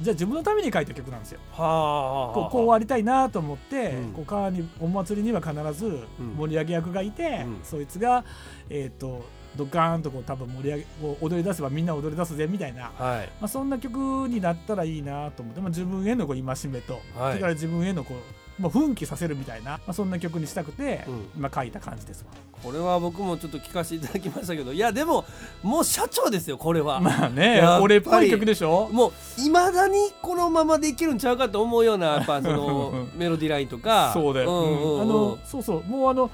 [0.00, 1.40] じゃあ自分のために書いた曲なんですよ。
[1.52, 4.12] はあこうこうありたいなと思って、うん。
[4.12, 6.00] こう川にお祭りには必ず
[6.36, 7.60] 盛り上げ役がいて、うん。
[7.62, 8.24] そいつが、
[8.68, 9.24] えー、と
[9.56, 13.28] ドカーンとこう多分盛り上げこう踊り出せばみんな踊り出すぜみたいな、まはい。
[13.40, 13.96] あ、そんな曲
[14.28, 17.32] になったらいいなと思って、まあ、自分へのこう戒めと、はい。
[17.32, 21.42] それから自分へのこう、まあ、奮起させるみたいな、まあ、そんな曲にしたくて、うん。
[21.42, 22.30] まあ、書いた感じですわ。
[22.62, 25.26] これは僕もちょっと聞かせていただきましたけどいやでも
[25.62, 28.88] もう社長ですよこれは、 まあね俺っぽい曲でしょ？
[28.90, 34.10] もういまだにこのままでいけるんちゃうかと思うようなやっぱその メロディーラインとか。
[34.14, 34.94] そうだよ、んうん。
[34.94, 35.00] うん。
[35.02, 35.84] あのそうそう。
[35.84, 36.30] もうあの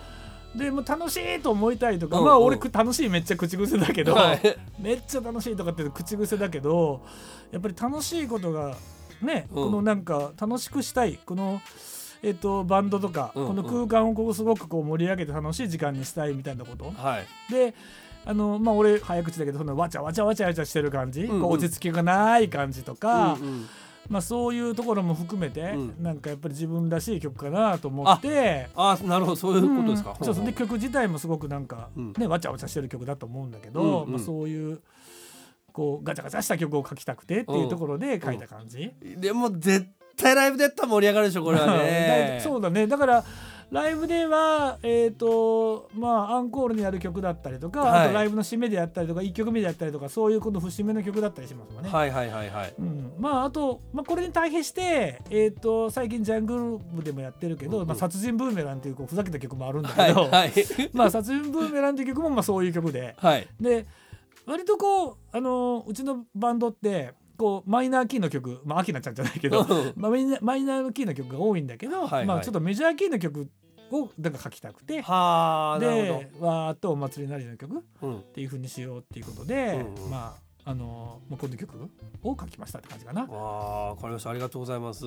[0.55, 2.29] でも楽しいと思いたいとか、うんうん。
[2.29, 4.41] まあ俺く楽しいめっちゃ口癖だけど、はい。
[4.79, 7.03] めっちゃ楽しいとかって口癖だけど
[7.51, 8.75] やっぱり楽しいことが
[9.23, 9.65] ね、うん。
[9.65, 11.61] このなんか楽しくしたいこの
[12.23, 13.47] えっとバンドとか、うん。
[13.49, 16.91] この空間をこうすごくこう盛り上げて楽しい時間にしたいみたいなこと。
[16.91, 17.53] はい。
[17.53, 17.75] で
[18.25, 21.41] あのまあ俺早口だけどそのわちゃわちゃわちゃわちゃしてる感じ、うんうん。
[21.43, 23.69] こう落ち着きがない感じとか、うんうん
[24.13, 26.03] まあそういうところも含めて、うん。
[26.03, 28.69] なんかやっぱり自分らしい曲かなと思って。
[28.75, 30.27] あなるほどそういうことですか、うん。
[30.27, 32.13] そうそうで曲自体もすごくなんか、うん。
[32.19, 34.13] ねわちゃわちゃしてる曲だと思うんだけど、うんうん。
[34.13, 34.81] まあ、そういう
[35.73, 42.37] こうガチャガチャした曲を書きたくてっていうところで書いた感じ、でも絶対ライブでやったら盛り上がるでしょこれはね。
[42.39, 42.87] だそうだね。
[42.87, 43.25] だから
[43.73, 48.05] ライブではえっ、とまあアンコールにやる曲だったりとか、はい。
[48.05, 51.89] あとライブの締めでやったりとか1曲目でやったりとかそういうこの節目の曲だったりしますもんね。
[51.89, 52.75] はいはいはいはい。
[52.79, 57.89] うん、まああと、まあ、これに対比して、えー、と最近ジャングル部でもやってるけど「うんうん。
[57.89, 60.53] まあ、殺人ブーメラン」っていうこうふざけた曲もあるんだはいけど、はい
[60.93, 63.15] まあ殺人ブーメランっていう曲もまあそういう曲で。
[63.19, 63.49] はい。
[63.59, 63.87] で
[64.45, 69.93] 割とこう、あのうちのバンドってこうマイナーキーの曲まあアキナちゃんじゃないけど、うん。
[69.97, 70.17] まあ、マ
[70.57, 72.27] イナーキーの曲が多いんだけど、はいはい。
[72.27, 73.51] まあ、ちょっとメジャーキーの曲
[73.91, 75.03] をだから書きたくて。
[75.03, 80.11] はあなるでわーっとお祭りなりの曲うん、ていう風にしようっていうことで、うんうん。
[80.11, 81.91] まああのまあ、この曲
[82.23, 83.23] を書きましたって感じかな。
[83.23, 84.31] わかりました。
[84.31, 85.05] ありがとうございます。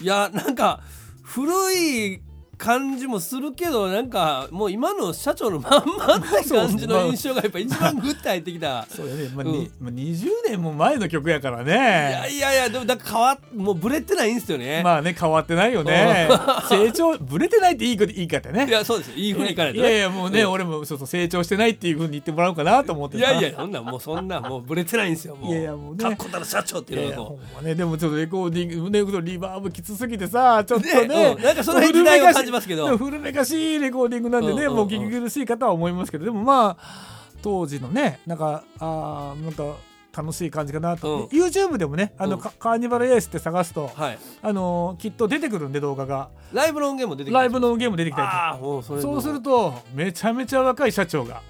[0.00, 0.80] いやなんか
[1.24, 2.22] 古い
[2.58, 9.52] 感じもするけどなんかもう今の社長のまんまって感じの印象がやっぱ一番グッと入ってきたそうだね、まあうん。
[9.52, 12.28] にまあ、20年も前の曲やからいやね。
[12.32, 16.28] いやいやでもだから変わっもうブレてないんですよね、まあね変わってないよね。
[16.68, 18.66] 成長ぶれてないっていいこといいかってね。
[18.68, 19.08] いやそうです。
[19.10, 25.52] よいいふうにいかないといやいやもうね、俺もそうそう成長してないっていうふうに言ってもらおうかなと思ってさいやいやそんなんもうそんなんもうブレてないんですよもう。
[25.52, 26.04] いやいやもうね。
[26.04, 27.74] かっこたる社長っていうやいのをほんまね。
[27.74, 31.06] でもちょっとレコーディングねリバーブきつすぎてさちょっとね。
[31.06, 31.42] ねうん。
[31.42, 32.96] なんかその辺時代を感じますけど。
[32.96, 39.76] 古めかしいレコーディングなんでね、もう聞き苦しい方は思いますけどでもまあ当時のねなんかあーなんか
[40.16, 41.24] 楽しい感じかなと、うん。
[41.26, 42.40] YouTube でもねあの、うん。
[42.40, 44.18] カカーニバルエースって探すと、はい。
[44.42, 46.30] あのーきっと出てくるんで動画が。
[46.52, 51.42] ライブの音源も出てきたライブのゲーム出てきたりそうするとめちゃめちゃ若い社長が。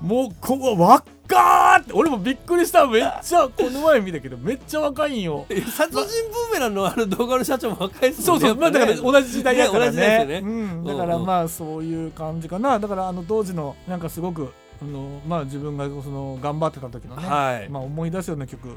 [0.00, 2.86] もうここ若ーって俺もびっくりした。
[2.86, 5.46] めっちゃこの前見たけどめっちゃ若いんよ。
[5.48, 10.24] え殺人ブーメランのあの動画の社長も若いですそうそう、まあだから同じ時代だからね。
[10.24, 10.38] ねね。
[10.38, 12.78] うん、だからまあそういう感じかな。
[12.78, 17.68] だからあの当時のなんかすごくあのまあ自分がその頑張ってた時のね、はい。
[17.68, 18.76] まあ思い出すような曲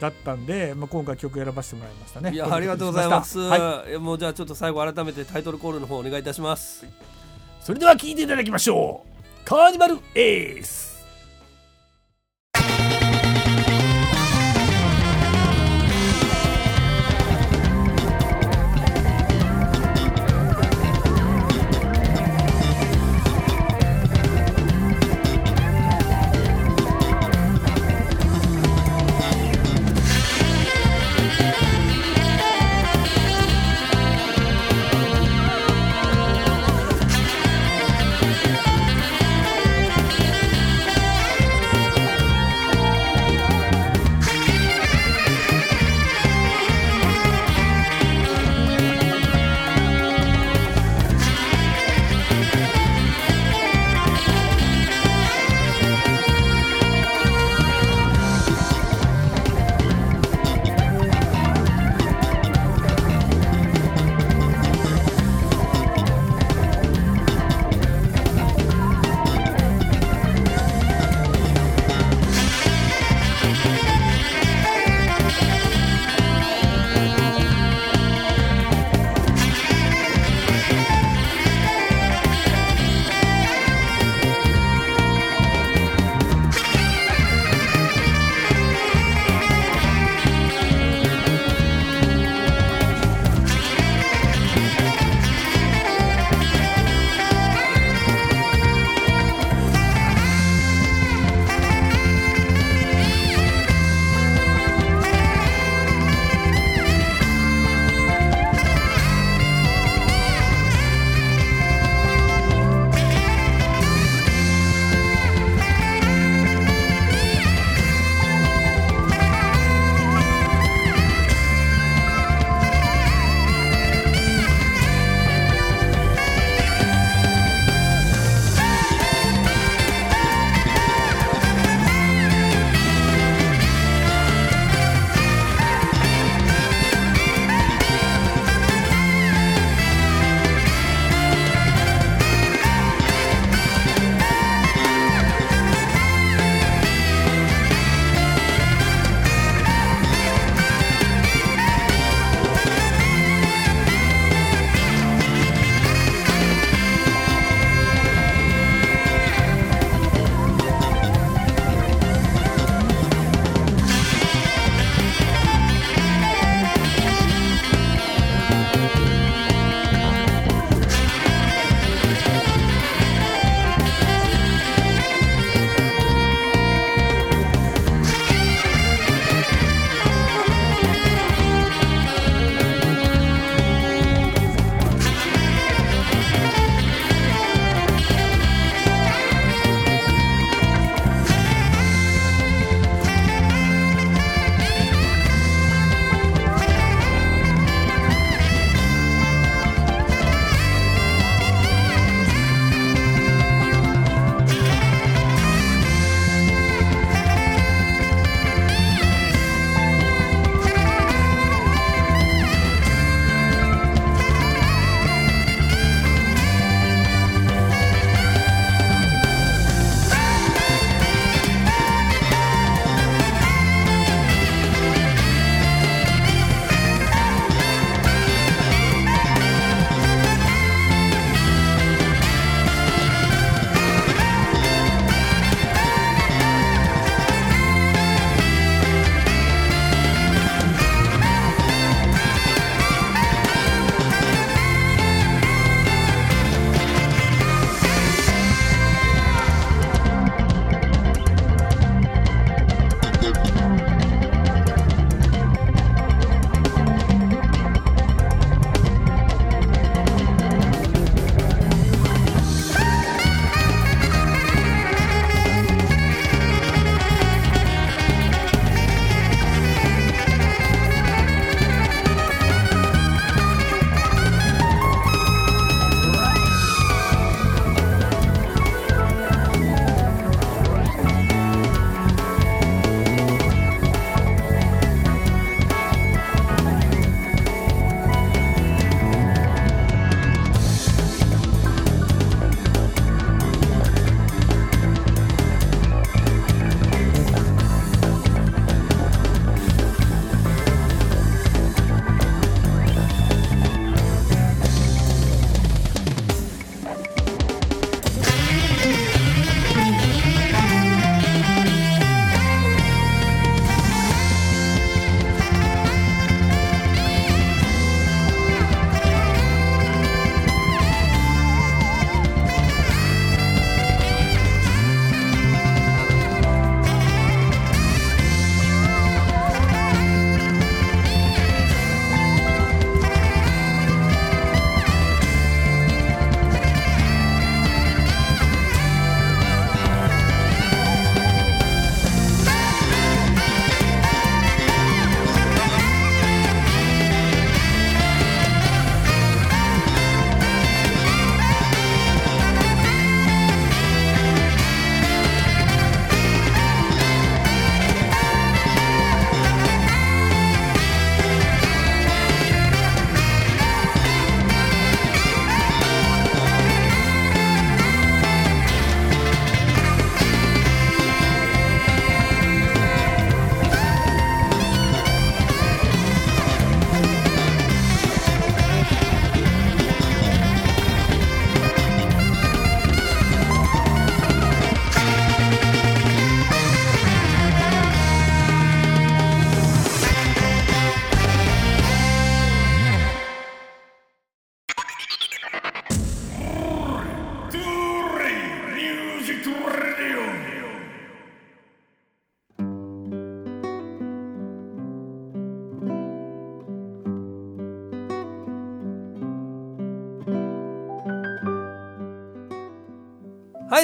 [0.00, 2.32] だったんで、まあ、今回曲選ばせてもらいましたね。
[2.32, 6.86] いやありがとうございます、はい、えもうじゃあちょっと最後改めてタイトルコールの方お願いいたします。
[7.60, 9.44] それでは聴いていただきましょう。
[9.44, 10.87] カーニバルエース「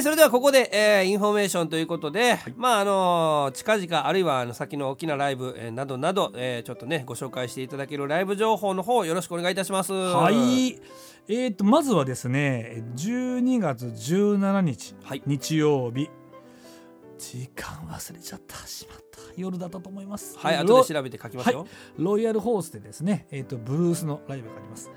[0.04, 9.94] それではここで、えーインフォメーションということで、まああのー近々あるいはあの先の大きなライブ、えーなどなど、えーちょっとねご紹介していただけるライブ情報の方よろしくお願いいたします。
[9.94, 10.78] はい。
[11.26, 15.22] えー、とまずはですね12月17日、はい。
[15.24, 16.10] 日曜日。
[17.16, 18.56] 時間忘れちゃった。
[18.66, 19.20] しまった。
[19.38, 20.38] 夜だったと思います。
[20.38, 24.90] はいロ後で調べて書きますよ、ロイヤルホースでですね、えー、とブルースのライブがあります。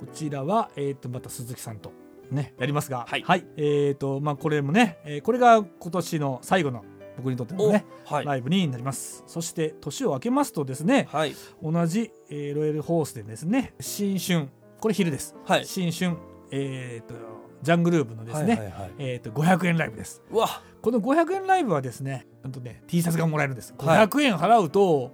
[0.00, 3.06] こちらは、えー、とまた鈴木さんとねやりますが。
[3.08, 3.24] はい。
[3.56, 6.84] えーとまあこれもね、えーこれが今年の最後の
[7.16, 8.26] 僕にとってのね、はい。
[8.26, 9.24] ライブになります。
[9.26, 11.34] そして年を明けますとですねはい。
[11.62, 14.48] 同じ、えーロイヤルホースでですね新春
[14.80, 15.64] これ昼です、はい。
[15.64, 16.16] 新春
[16.52, 17.14] えー、と
[17.62, 18.90] ジャングループのですね、はいはいはい。
[18.98, 20.22] えー、と500円ライブです。
[20.30, 20.62] うわ。
[20.82, 23.74] この500円ライブはですねなんとね T シャツがもらえるんです。
[23.78, 24.06] はい。
[24.06, 25.12] 500円払うと、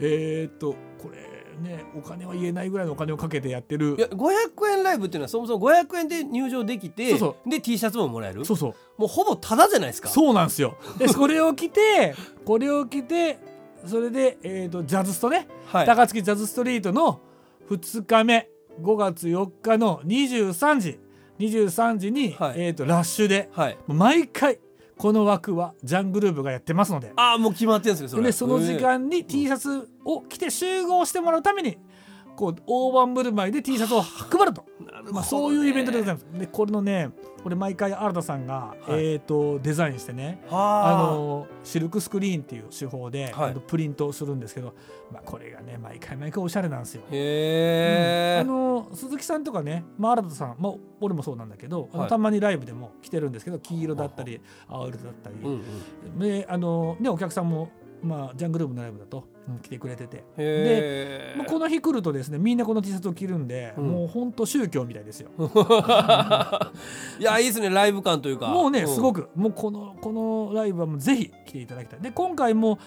[0.00, 3.96] えー、っとこれねお金は言えないぐらいのお金をかけてやってる。
[3.98, 8.44] いや500円ライブっていうのはそもそも500円で入場できてそうそで T シャツももらえる。
[8.44, 8.74] そうそう。
[9.00, 10.08] もうほぼタダじゃないですか。
[10.08, 10.76] そうなんですよ。
[10.98, 13.38] で これを着てこれを着て
[13.84, 15.86] それで、えー、とジャズストね、はい。
[15.86, 17.20] 高槻ジャズストリートの
[17.70, 18.48] 2日目
[18.82, 21.00] 5月4日の23時。
[21.38, 22.62] 23時に、はい。
[22.62, 23.78] えー、とラッシュではい。
[23.86, 24.58] 毎回
[24.98, 27.12] この枠はジャングループがやってますので。
[27.16, 28.22] ああもう決まってるんですねそれ。
[28.24, 31.78] でその時間に T シャツを着て集合してもらうために
[32.36, 34.64] こう大盤振る舞いで T シャツを配ると、
[35.10, 36.26] まあ、そういうイベントでございます。
[36.38, 37.10] でこれのね
[37.42, 38.76] これ毎回新田さんが、はい。
[38.88, 41.14] えー、とデザインしてねあはあ。
[41.14, 43.54] のシルクスクリーンっていう手法で、はい。
[43.66, 44.74] プリントするんですけど、
[45.12, 47.02] まあ、これがね毎回毎回おしゃれなんですよ。
[47.10, 52.08] へえ、あの鈴木さんとかね、まあ、新田さん、まあ、俺もそうなんだけど、はい。
[52.08, 55.62] たまにライブでも来てるんですけど黄色だったり青色だったり、うん
[56.04, 57.70] うん、であのねお客さんも、
[58.02, 63.88] まあ、ジャングループのライブだと、うん来てくれてて、へえまあ、この日来るとですねみんなこの T シャツを着るんで、うん。
[63.88, 65.30] もう本当宗教みたいですよ。
[67.18, 68.48] いやいいですねライブ感というか。
[68.48, 68.88] もうね、ん。
[68.88, 69.28] すごく。
[69.34, 72.00] もうこのこのライブはもうぜひ来ていただきたい。
[72.00, 72.78] で今回も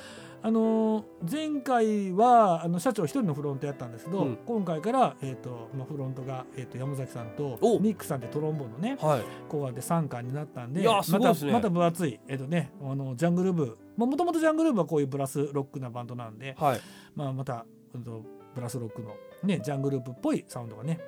[0.41, 4.37] あのー前回はあの社長一人のフロントやったんですけど、うん。
[4.45, 7.79] 今回から、えーとまあ、フロントが、えー、と山崎さんとお。
[7.79, 9.21] ニックさんでトロンボーンのねはい。
[9.49, 10.87] コアで3巻になったんでね。
[10.87, 16.81] またまた分厚い、えーとね、あのジャングル部もともとジャングル部はこういうブラスロックなバンドなんで、はい。
[17.15, 18.23] まあ、また、うんと
[18.55, 20.99] ブラスロックの、ね、ジャングル部っぽいサウンドがね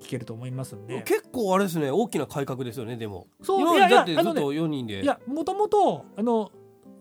[0.00, 1.02] 聞けると思いますんで。
[1.02, 3.28] 結構あれですね大きな改革ですよねでも。
[3.42, 5.02] そうでだってずっとあのね4人で。
[5.02, 6.50] いやもともとあの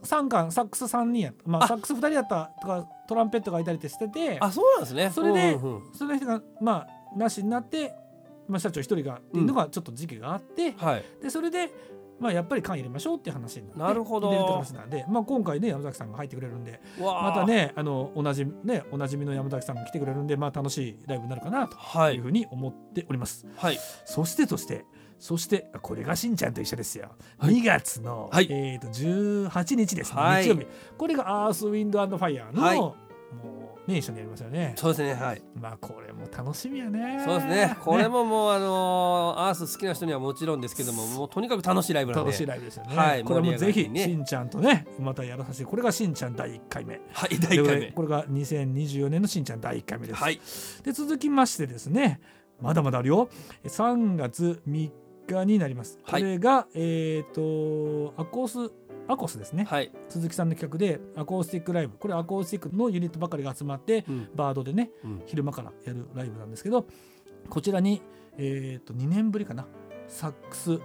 [0.04, 1.68] 3巻サックス3人やまあ、あ。
[1.68, 4.38] サックス2人やったとかトランペットがいたりってしてて。
[4.40, 5.12] あそうなんですね。
[5.14, 5.94] それでうんうんうん。
[5.94, 7.94] その人がまあなしになって、
[8.48, 11.04] まあ、社長1人がっていうのがちょっと時期があって、はい。
[11.22, 11.70] でそれで、
[12.20, 14.30] まあ、やっぱり缶入れましょうっていう話になってなるほど。
[14.30, 22.16] 入れるって話なんで、まあ、今回ね山崎さんが入ってくれるんでまたねあのおなじみねおなじみの山崎さんが来てくれるんで、まあ、楽しいライブになるかなとはい。
[22.16, 23.48] いうふうに思っております。
[23.56, 23.80] はい。
[24.06, 24.86] そしてそして
[25.20, 27.56] そしてこれがしんちゃんと一緒ですよ、はい。
[27.56, 28.48] 2月の、はい。
[28.50, 30.44] えー、と18日ですね、はい。
[30.44, 30.68] 日曜日。
[30.98, 32.78] これがアースウィンドファイヤーの、はい。
[32.78, 33.08] もう
[33.88, 34.74] ね一緒にやりますよね。
[34.76, 35.42] そうですねはい。
[35.60, 37.22] まあこれも楽しみやね。
[37.26, 37.78] そうですね。
[37.84, 42.26] これももうあのーアース好きな人にはもちろんですけどももうとにかく楽しいライブなんで。
[42.28, 47.02] 楽しいライブですよね、はいこれもぜひねしんちゃんとねまたやらさせてこれがしんちゃん第1回目。
[47.12, 50.40] はい第1回で目これが2024年のしんちゃん第1回目です、はい。
[50.84, 52.20] で続きましてですね
[52.62, 53.30] まだまだあるよ。
[53.66, 54.92] 3月3
[55.28, 55.98] 日になります。
[55.98, 56.24] こはい。
[56.24, 58.72] れが、えっ、とアコース
[59.08, 59.92] アコースですね、はい。
[60.10, 61.98] 鈴木さんの企画でアコースティックライブ。
[61.98, 64.30] これアコースティックのユニットばかりが集まってうん。
[64.36, 65.24] バードでねうん。
[65.26, 66.86] 昼間からやるライブなんですけど
[67.50, 68.02] こちらに、
[68.38, 69.66] えー、と2年ぶりかな。
[70.08, 70.80] サックス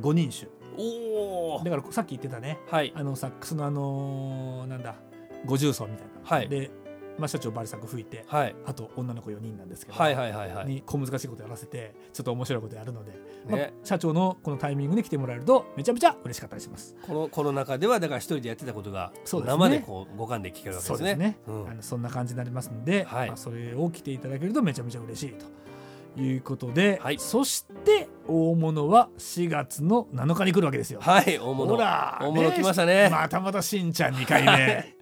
[0.00, 2.58] 5人種おおだからさっき言ってたね。
[2.70, 2.92] はい。
[2.94, 4.94] あのサックスのあのーなんだ
[5.44, 6.48] 五重奏みたいな、はい。
[6.48, 6.70] で、
[7.18, 8.54] まあ、社長バリサク吹いてはい。
[8.66, 10.66] あと女の子4人なんですけど、はいはいはいはい。
[10.66, 13.12] に小難しいことやらせてちょっと面白いことやるので、
[13.48, 16.96] まあね社長のこのタイミングで来てもらえるとめちゃめちゃ嬉しかったりします。
[17.06, 20.98] このコロナ禍ではだから一人でやってたことが生でこう五感で聞けるわけですね。
[20.98, 21.68] そうですね、うん。
[21.70, 23.28] あのそんな感じになりますので、はい。
[23.28, 25.34] まあ、それを来ていただけるとめちゃめちゃ嬉しい
[26.14, 27.18] ということで、はい。
[27.18, 31.00] そして大物は4月の7日に来るわけですよ。
[31.00, 31.74] はい大物。
[31.74, 33.08] ほら大物来ましたね。
[33.10, 34.94] またまたしんちゃん2回目。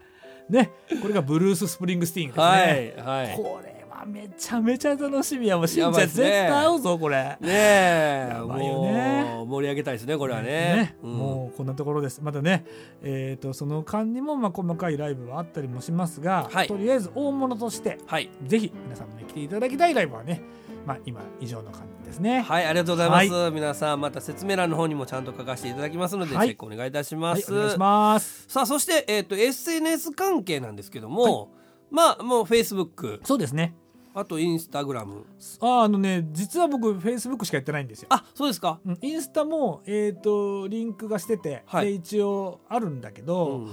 [0.48, 0.70] ね、
[1.02, 3.02] これがブルース・スプリングスティーンですね。
[3.04, 3.36] はいはい。
[3.36, 6.06] これはめちゃめちゃ楽しみやもうしんちゃんね。
[6.06, 7.16] 絶対合うぞこれ。
[7.16, 9.24] ねえやばいよね。
[9.24, 10.96] もう盛り上げたいですねこれはね。
[11.02, 11.12] うん。
[11.14, 12.20] もうこんなところです。
[12.22, 12.64] またね、
[13.02, 16.68] えー、とその間にもまあ細かいライブはあったりもしますが、はい。
[16.68, 18.30] とりあえず大物としてはい。
[18.44, 20.42] ぜひ皆さんもね来ていただきたいライブはね、
[20.86, 22.42] まあ、今以上の感じですね。
[22.42, 28.44] はいありがとうございます、皆さんまた説明欄の方にもちゃんと書かせていただきますので、はいチェックお願いいたしまはい、す、お願いします。
[28.48, 31.52] さあそして、えー、と SNS 関係なんですけども、
[31.90, 33.74] まあもう Facebook そうですね。
[34.18, 35.26] あとインスタグラム。
[35.60, 38.08] ああのね実は僕フェイスブックしかやってないんですよ。
[38.10, 41.86] あそうですか、うんインスタも、えー、とリンクがしてて、はい。
[41.86, 43.68] で一応あるんだけうんど、うん。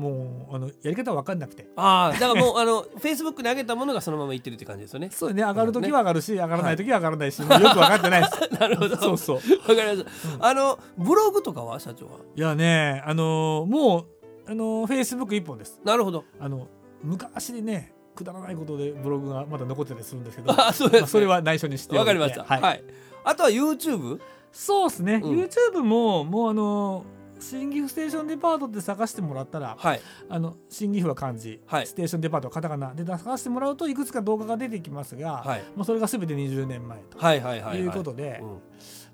[0.00, 1.66] もうあのやり方わかんなくて。
[1.74, 5.10] ああだからもうあのフェイスブックに上げたものがそのままいってるって感じですよね。
[5.10, 8.54] そうね上がる時は上がるし、上がらない時は上がらないし、もうよく分かってないです。
[8.60, 8.96] なるほど。
[8.96, 9.36] そうそう。
[9.36, 10.04] わかりまし
[10.38, 12.12] た、あのブログとかは社長は？
[12.36, 14.06] いやねあのーもう
[14.46, 15.80] あのフェイスブック一本です。
[15.84, 16.24] なるほど。
[16.38, 16.68] あの
[17.02, 21.00] 昔にねくだらないことでブログがまだ残ってたりするんですけど あそうです、ね。
[21.00, 22.44] まあそれは内緒にしてわかりました。
[22.44, 22.84] はい、はい、
[23.24, 24.20] あとは YouTube
[24.52, 25.40] そうですね、うん。
[25.40, 27.04] YouTube ももうあの
[27.38, 30.00] 新岐阜ステーションデパートって探してもらったら、はい。
[30.28, 31.86] あの新岐阜は漢字、はい。
[31.86, 32.92] ステーションデパートはカタカナ。
[32.94, 35.62] で探してもらうといくつか動画が出てきますが、はい。
[35.74, 37.18] もうそれが全て20年前と。
[37.18, 37.78] はいはいはいはい。
[37.78, 38.58] いうことで、うん。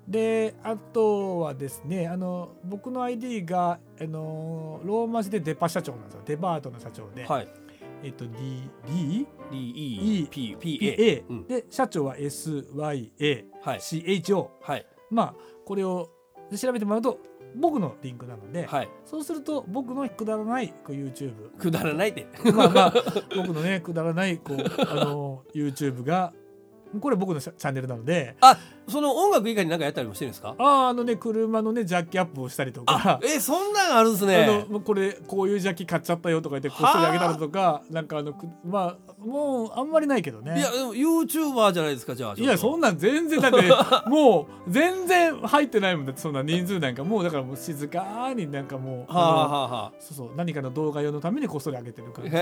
[0.07, 6.21] であとはですねあの僕の ID があのローマ字でデパ社長なんですよ。
[6.25, 7.47] デパートの社長で、はい
[8.03, 11.47] えっと D D DEPPA A、うん。
[11.47, 13.79] で社長は SYA はい。
[13.79, 14.85] CHO はい。
[15.09, 15.35] まあ
[15.65, 16.09] これを
[16.51, 17.19] で調べてもらうと
[17.55, 18.89] 僕のリンクなので、はい。
[19.05, 22.93] そうすると僕のくだらないこう YouTube くだらないでまあまあ
[23.35, 24.57] 僕のねくだらないこう
[24.89, 26.33] あの YouTube が
[27.01, 28.35] これ僕のチャンネルなので。
[28.41, 28.57] あ
[28.89, 30.55] その音楽以外に何かやったりもしてるんですか？
[30.57, 33.19] あああのね車のねジャッキアップをしたりとか。
[33.21, 40.57] えそんなんあるんですあねのこれこういうジャッキ買っちゃったよとか言ってこっそりあげたのとかなんかあのくまあもうあんまりないけどね。
[40.57, 43.57] いやでも YouTuber じゃないですかじゃあいやそんななん全然だって
[44.09, 47.03] もう全然入ってないもんだってそんな人数なんか。
[47.03, 52.39] もうだからもう静かになんかもう、はあはあのあはそうそう何かの動画用のためにこっそり上げてる感あじへ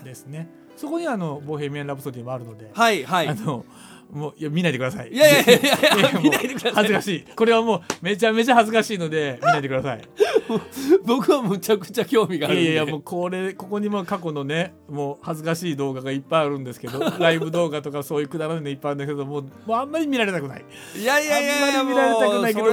[0.00, 0.48] えですね
[0.80, 3.28] そこにあのボヘミアン・ラプソディもあるので、はいはい。
[3.28, 3.66] あの
[4.12, 5.12] もういや見ないでください。
[5.12, 6.72] いやいやいやいいや 見ないでください。
[6.74, 7.24] 恥ずかしい。
[7.34, 10.02] これはもうめちゃめちゃ恥ずかしいので見ないでください。
[11.04, 12.74] 僕はむちゃくちゃ興味があいるんで。
[12.74, 20.64] やいやもうこれここにも過去のねもう恥ずかしい動画がいっぱいあるんですけど ライブ動画とかそういうくだらないのいっぱいあるんだけどもうもうあんまり見られたくない。
[20.96, 22.70] いやいやいやいやあんまり見られたくないけども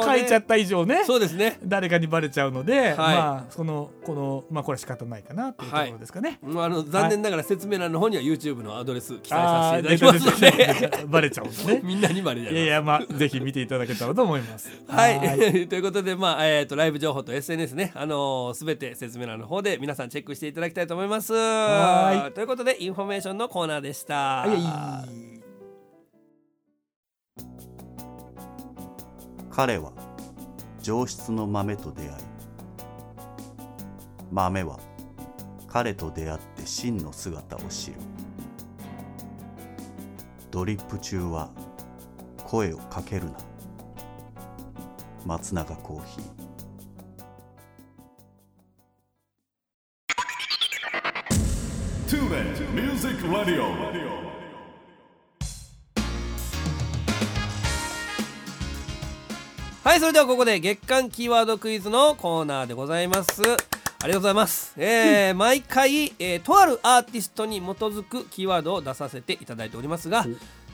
[0.00, 1.58] うそこれ書いちゃった以上ねそうですね。
[1.64, 2.96] 誰かにバレちゃうので、はい。
[2.96, 6.38] まあそのこのまあこれは仕方ないかなっていうところですかね。
[6.42, 10.74] もうあの残念ながら説明欄の方には YouTube のアドレス記載ああさせていただきますので。
[10.74, 10.77] ー
[11.08, 11.80] バレちゃうんですね。
[11.82, 14.70] みんなにバレちゃいますいやいやまあぜひ見ていただけたらと思います。
[14.86, 21.32] はいー ということで、まあえー、とライブ情報と SNS ね、あのすべて説明欄の方で皆さんチェックしていただきたいと思います。
[21.32, 24.40] はいということでインフォメーションのコーナーでした。
[24.40, 25.38] はいはい
[29.58, 29.90] 彼は
[30.80, 32.10] 上質の豆と出会い
[34.30, 34.78] 豆は
[35.66, 37.96] 彼と出会って真の姿を知る
[40.58, 41.50] ドリップ中は
[42.44, 43.32] 声をかけるな
[45.24, 46.48] 松永コーヒー
[59.84, 63.77] はい、それではここで月間キーワードクイズのコーナーでございます。
[64.00, 64.74] ありがとうございます。
[64.76, 70.24] えー毎回、えーとあるアーティストに基づくキーワードを出させていただいておりますが、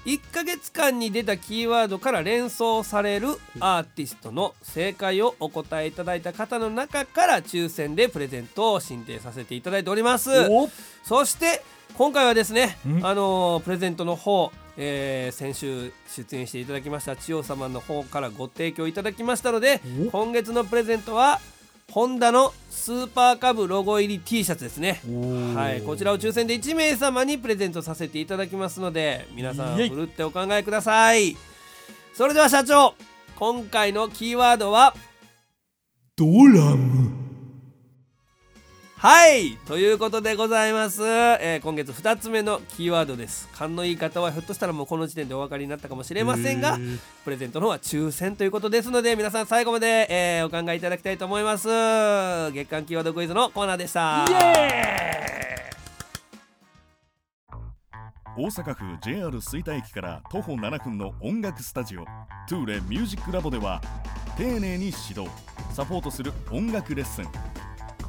[0.04, 3.28] 1ヶ月間に出たキーワードから連想される
[3.60, 10.30] アーティストの正解をお答えいただいた方の中から抽選でプレゼントを申請させていただいております。
[10.50, 10.68] お
[11.02, 11.62] そして
[11.94, 13.06] 今回はですね、うん。
[13.06, 21.40] あのープレゼントの方、えー先週出演していただきました千代様の方からご提供いただきましたのでお今月のプレゼントは
[21.90, 25.00] ホンダのスーパーカブロゴ入り T シャツですね。
[25.54, 31.36] はい、こちらを抽選で1名様にプレゼントさせていただきますので皆さんふるってお考えください。
[32.14, 32.94] それでは社長
[33.36, 34.94] 今回のキーワードは？
[36.16, 37.23] ドラム
[38.96, 39.56] はい。
[39.66, 43.48] ということでございます、えー今月2つ目のキーワードです。
[43.52, 46.78] 勘のいい方はひょっとしたらもうこの時点でお分かりになったかもしれませんが
[47.24, 51.68] プレゼントの方は抽選ということですので皆さん最後まで、えーお考えいただきたいと思います。
[51.68, 54.24] 月間キーワードクイズのコーナーでした。
[58.36, 62.04] 大阪府 JR 吹田駅から徒歩7分の音楽スタジオ。
[62.48, 63.82] トゥーレミュージックラボでは
[64.36, 65.28] 丁寧に指導
[65.72, 67.26] サポートする音楽レッスン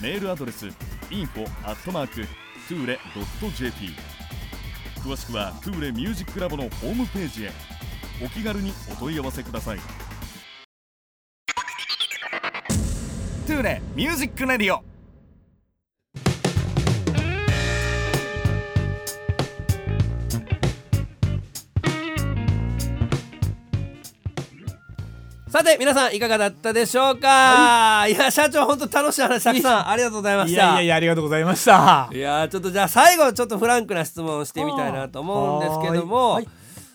[0.00, 0.66] メールアドレス
[1.10, 3.00] info アットマークトゥーレ
[3.56, 3.88] .jp
[5.02, 7.50] 詳しくはトゥーレミュージックラボのホームページへ。
[8.24, 9.78] お気軽にお問い合わせください。
[13.46, 14.84] トゥーレミュージックレディオ
[25.48, 30.62] さて皆さんいかがだったでしょうか、い、や社長本当楽しい話たくさんありがとうございまいした。
[30.62, 32.10] やいやいやありがとうございました。
[32.12, 36.44] いやーちょっとじゃあ最後ちょっとフランクな質問をしてみたいなと思うんですけども、はい。
[36.44, 36.54] はい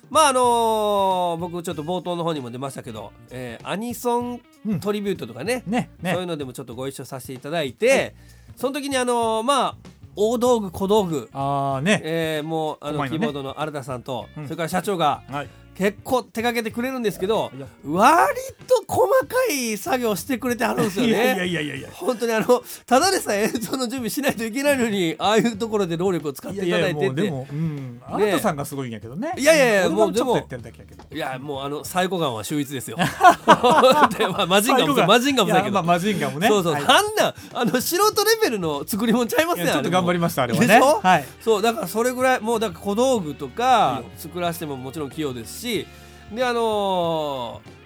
[0.10, 6.12] まああのー僕ちょっと冒頭の方にも出ましたけど、えーアニソンうんトリビュートとかね、ねね。
[6.12, 8.14] そういうのでもちょっとご一緒させていただいて、
[8.56, 9.76] その時にあのーまあ
[10.16, 12.00] 大道具小道具、ああね。
[12.04, 13.10] えーもうあのね。
[13.10, 14.44] キーボードの新田さんと、うん。
[14.44, 17.52] それから社長がはい結構手掛けてくれるんですけど
[17.86, 18.36] 割
[18.68, 21.10] と細かい作業してくれてはるんですよね。
[21.10, 21.90] いやいやいやいや。
[21.94, 28.02] 本当にあのただでさえ演奏の準備しないといけないのにああいうところで労力を使っていただいてでもうん。
[28.06, 29.34] あなたさんがすごいんやけどね。
[29.38, 31.04] いやいやいや俺もうでもちょっとやってるだけやけど。
[31.16, 32.98] いやもうあの最高感は秀逸ですよ。
[34.48, 36.48] マジンガムもマジンガムだけど、いやまあマジンガムね。
[36.48, 36.84] そうそう、はい。
[36.84, 40.68] あんなあの素人レベルの作り物ちゃいますねちょっと頑張りましたあれはね。
[40.68, 41.00] でしょ？
[41.02, 41.26] はい。
[41.42, 47.84] そうだからそれぐらいもうだから小道具とか作らせてももちろん器用ですしであのー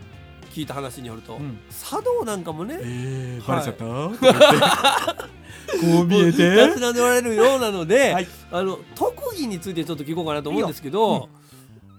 [0.51, 1.59] 聞いた話によると、うん。
[1.69, 5.87] 茶道なんかもねえー、はいバレちゃった、とか言って。
[5.95, 6.55] こう見えて？
[6.55, 8.27] たしなんでおられるようなので、はい。
[8.51, 11.29] あの特技についてちょっと聞こうかなと思うんですけど、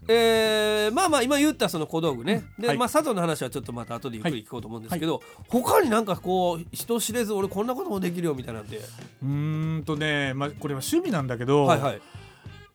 [0.09, 2.79] えーまあまあ今言ったその小道具ね、で、はい。
[2.79, 8.79] まあ佐藤の話はちょっとまた後でゆっくり聞こうと思うんですけど、他になんかこう人知れず俺こんなこともできるよみたいなんて、
[9.23, 12.01] うーんとね、まあ、これは趣味なんだけど、はいはい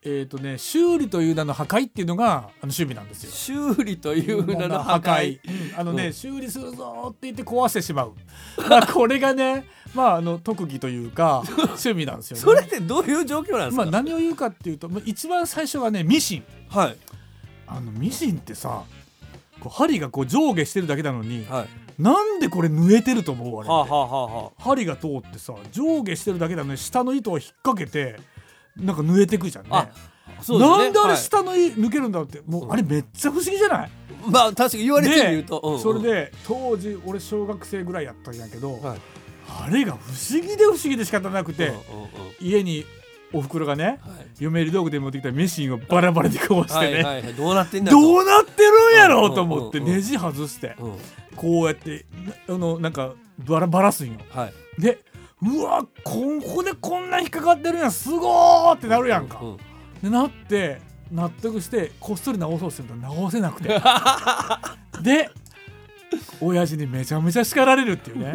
[0.05, 3.31] えっ、とね修理という名の破壊っていうのがあの趣味なんですよ。
[3.31, 5.39] 修理という名の破壊。
[5.43, 6.13] うんあのね、うん。
[6.13, 8.13] 修理するぞって言って壊してしまう、
[8.69, 12.43] まあ、 これがねまああの特技というか 趣味なんですよね。
[12.43, 16.43] それってどういう状況なんですまあ、か、何を言うかっていうとまあ一番最初はねミシン。
[16.69, 16.97] はい。
[17.65, 18.83] あのミシンってさ
[19.59, 21.67] こう針がこう上下してるだけなのにはい。
[21.99, 28.19] なんでこれ縫えてると思うあれはあはあはあは針が通ってさ上下してるだけなのに下の糸を引っ掛けて
[28.77, 29.69] なんか縫えてくじゃんね。
[29.71, 29.89] あ
[30.41, 30.77] そうですね。
[30.77, 32.41] なんであれはい下のい抜けるんだって。
[32.45, 33.91] もうあれめっちゃ不思議じゃない、
[34.29, 35.79] まあ確かに言われてみると、うんうん。
[35.79, 38.99] それで当時俺小学生ぐらいやったんやけど、はい。
[39.47, 42.09] あれが不思議で不思議で仕方なくて、うんうんうん。
[42.41, 42.85] 家に
[43.33, 43.99] おふくろがねはい。
[44.39, 47.33] 嫁入り道具で持ってきたミシンをバラバラで壊してね、はいはいはい。
[47.33, 50.93] どうなってんどうなってるんやろうと思ってうんうんうんネジ外してうん。
[51.35, 52.05] こうやって
[52.47, 54.19] なあのなんかバラバラすんよ。
[54.29, 54.47] は
[54.77, 54.81] い。
[54.81, 54.99] で
[55.45, 59.39] うわここでこんな引っかかってるやんすごーってなるやんか。
[59.41, 59.57] うう
[60.01, 60.81] でなって
[61.11, 63.69] 納得してこっそり直そうとすると直せなくて。
[65.01, 65.29] で
[66.39, 68.33] 親父にめちゃめちゃ叱られるっていうね。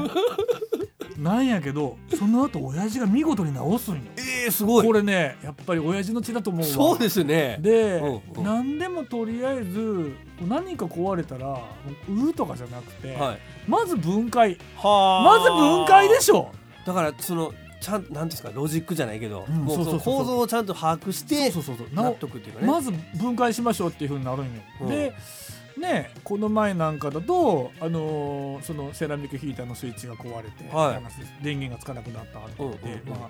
[1.19, 4.01] なんやけどその後親父が見事に直すんよ。
[4.17, 4.87] えー、すごい。
[4.87, 6.67] これねやっぱり親父の血だと思うわ。
[6.67, 7.59] そうですね。
[7.61, 8.45] で、うんうん。
[8.45, 11.61] 何でもとりあえず何か壊れたら
[12.09, 13.39] 売るとかじゃなくて、はい。
[13.67, 14.59] まず分解。
[14.77, 16.53] はまず分解でしょ
[16.89, 21.53] だからそのちゃんなんですかロジックじゃないけど、うんもうそう構造をちゃんと把握して
[21.95, 24.89] 納お得っていうかね、まず分解しましょうっていうふうになるんよ、うん。
[24.89, 25.13] で
[25.79, 31.01] ねこの前なんかだと、あのーそのセラミックヒーターのスイッチが壊れて、は
[31.41, 31.45] い。
[31.45, 33.29] 電源がつかなくなったって言って、うんうんうんまあ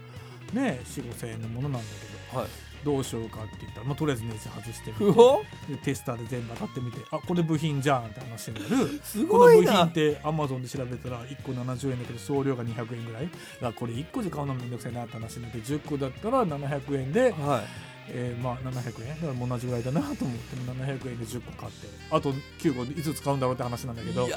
[0.54, 1.86] ね4 5千円のものなんだ
[2.30, 2.40] けど。
[2.40, 2.48] はい
[2.85, 13.29] どうしようかって言ったら、まあ、とりあえずネジ外してみてでテスターで全部当たってみてあこれ部品じゃんって話になるすこの部品ってアマゾンで調べたら1個70円だけど送料が200円ぐらい。
[13.62, 17.62] あこれ1個で買うのめんどくさいなって話になって10個だったら700円で、は
[18.11, 19.20] えーまあ700円？
[19.20, 24.29] だから同じぐらいだなと思って700円で10個買ってあと9個いつ使うんだろうって話なんだけど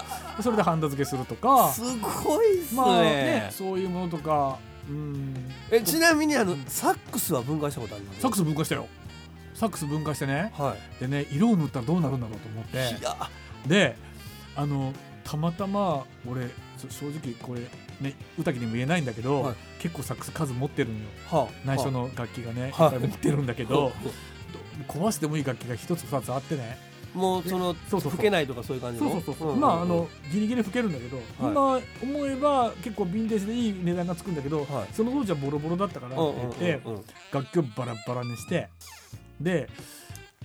[0.42, 4.71] それでハンダ付けするとかすごいっすね,、まあねそういうものとかうん
[5.72, 8.22] えちなみにあのサックスは分解したことあります？
[8.22, 8.88] サックス分解したよ。
[9.54, 10.52] サックス分解してね。
[10.58, 11.00] はい。
[11.02, 12.78] でね色を塗ったらどうなるんだろうと思って。
[12.78, 13.16] いや。
[13.68, 13.96] で
[14.56, 17.62] あのたまたま俺そ正直これ
[18.02, 19.56] ね歌木にも言えないんだけど、はい。
[19.80, 21.02] 結構サックス数持ってるんよ。
[21.30, 21.68] はあ。
[21.68, 23.00] 内緒の楽器がね、はい。
[23.00, 23.92] 持ってるんだけど、は
[24.88, 26.78] 壊してもいい楽器が一つ二つあってね
[27.14, 28.12] もうそのそうそうそう。
[28.12, 29.12] 吹けないとかそういう感じの？
[29.12, 34.94] そうそうそうまああのギリギリ吹けるんだけど、今思えば結構ヴィンテージでいい値段がつくんだけど、はい。
[34.94, 36.82] その当時はボロボロだったからって言って、
[37.32, 38.70] 楽器をバラバラにして
[39.40, 39.70] で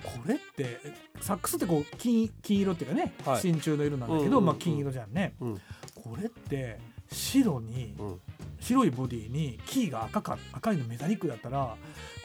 [0.02, 0.78] これって
[1.20, 3.40] サックスってこう金金色っていうかね、はい。
[3.40, 5.54] 真鍮の色なんだけど、まあ、金色じゃんね、うん。
[5.94, 6.78] これって
[7.10, 8.20] 白に、うん。
[8.58, 11.76] 白いボディにキーが赤か赤いのメタリックだったら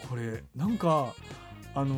[0.10, 1.14] これなんか
[1.74, 1.96] あの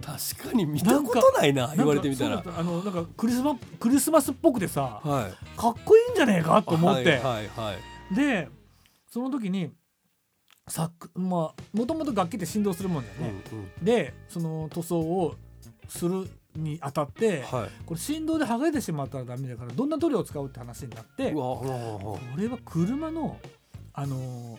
[0.00, 2.42] ー確かに見たことないな言われてみたら。
[2.46, 5.58] あのなんかクリスマクリスマスっぽくてさはい。
[5.58, 7.74] かっこいいんじゃねえかと思って、はいはいは
[8.12, 8.48] いで
[9.10, 9.70] その時に
[10.68, 13.42] サックまあもともと楽器って振動するもんだようんね、
[13.78, 13.84] うん。
[13.84, 15.34] でその塗装を
[15.88, 17.70] するにあたって、はい。
[17.86, 23.38] これ振動で剥がれてしまったらダメだからどんな塗料を使うって話になってうこれは車の
[23.92, 24.58] あのー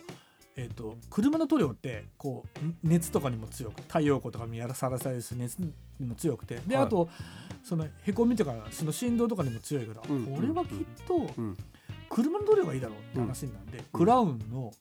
[0.58, 6.86] えっと車の塗料ってこう熱とかにも強く太陽光とかにやらさらされるし熱にも強くてで、はい。
[6.86, 7.10] あと
[7.64, 10.78] そのへこみとかその振動とかにも強いから、うんこれはきっ
[11.08, 11.58] とううん
[12.10, 14.72] 車の塗料がいいだろうって話になって、クラウンの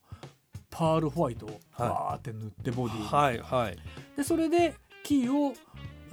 [0.70, 1.88] パールホワイトをはい。
[1.88, 3.76] バーって塗ってボディに、はいはい。
[4.16, 5.54] でそれでキーを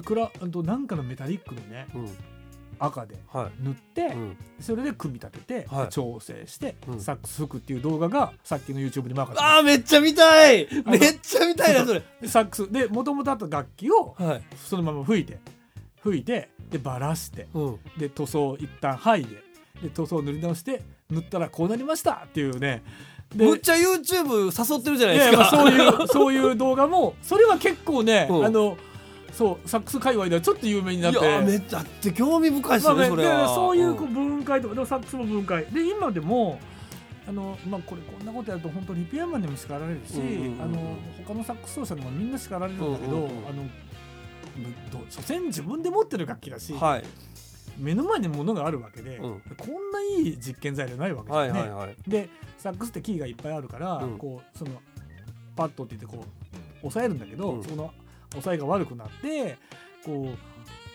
[0.03, 0.31] クラ
[0.63, 2.09] なんかのメタリックのねうん
[2.83, 3.63] 赤ではい。
[3.63, 4.37] 塗って、うん。
[4.59, 5.89] それで組み立てて、はい。
[5.89, 6.99] 調整して、うん。
[6.99, 10.67] サックス吹くっていう動画がさっきの YouTube にマーカーあーめっちゃ見たい。
[10.71, 12.03] のめっちゃ見たいなそれ。
[12.19, 14.43] でサックスでもともとあった楽器をはい。
[14.57, 15.39] そのまま吹いて
[16.03, 17.79] 吹いてでバラしてうん。
[17.97, 19.43] で塗装を一旦剥いで
[19.83, 22.83] で塗装を塗り直して塗ったらこうなりましたっていうね。
[23.35, 25.45] でむっちゃ YouTube 誘ってるじゃないいですか。
[25.49, 28.45] そういうそういう動画もそれは結構ね、うん。
[28.45, 28.77] あの
[29.31, 31.19] そうサックス界隈ではちょっと有名になって。
[31.19, 33.41] いやめっちゃって興味深いですまあねそれは。
[33.41, 36.59] でそういうこう分解とかでもサックスも分解で今でも
[37.27, 40.19] あのまあこれこんなことやると本当リピアマンにも叱られるし、
[40.61, 43.47] あの他のサックス奏者にもみんな叱られるんだけど、うんうんうん。
[43.47, 43.63] あの
[44.91, 47.03] ど所詮自分で持ってる楽器だし、はい。
[47.77, 49.41] 目の前に物があるわけで、うん。
[49.57, 51.59] こんないい実験材料ないわけですね。
[51.59, 51.61] い。
[51.61, 54.17] はいはいでサックスってキーがいっぱいあるから、うん。
[54.17, 54.71] こうその
[55.55, 56.25] パッドって言ってこ
[56.83, 57.63] う押さえるんだけど、うん。
[57.63, 57.93] その
[58.31, 59.57] 押さえが悪くなって
[60.05, 60.51] こう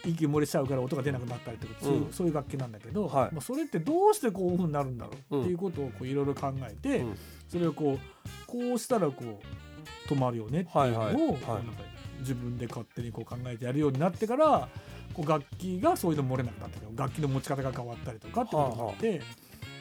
[0.08, 2.12] 息漏れしちゃうから音が出なくなったりとか、そういううん。
[2.12, 3.34] そういう楽器なんだけど、はい。
[3.34, 7.18] まあ、それってどうしてこういうふうになるんだろううんっていうことをこういろいろ考えて、うん。
[7.48, 7.98] それをこう
[8.46, 11.64] こうしたらこう止まるよねっていうのを、はいはい。
[12.20, 14.68] 自分で勝手にこう考えてやるようになってから
[15.12, 19.20] こう楽器がそういうの漏れなくなってくる楽器の持ち方が変わったりとかってことがあって。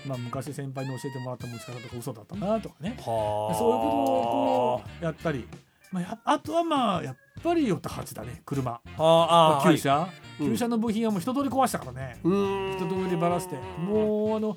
[0.06, 2.96] まあ、昔先輩に教えてもらった持ち方とか嘘だったなとかね。
[3.00, 3.56] はあ。
[3.56, 5.48] そういうことをこうやったり、
[5.92, 10.08] まあ、やあとはまあやっぱりヨタ8だね車、はああー旧車、
[10.40, 10.48] うん。
[10.52, 12.76] 旧車の部品はもう一通り壊したからね、うーん。
[12.76, 13.56] 一通りばらして。
[13.80, 14.56] もうあの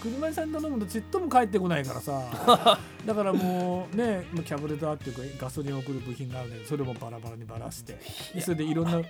[0.00, 2.22] 車屋さんに頼むとちっとも帰ってこないからさ。
[3.04, 7.98] だからもうねキャブレターっていうかガソリンを送る部品があるんでそれもバラバラにばらして。
[8.32, 9.02] でそれでいろんなも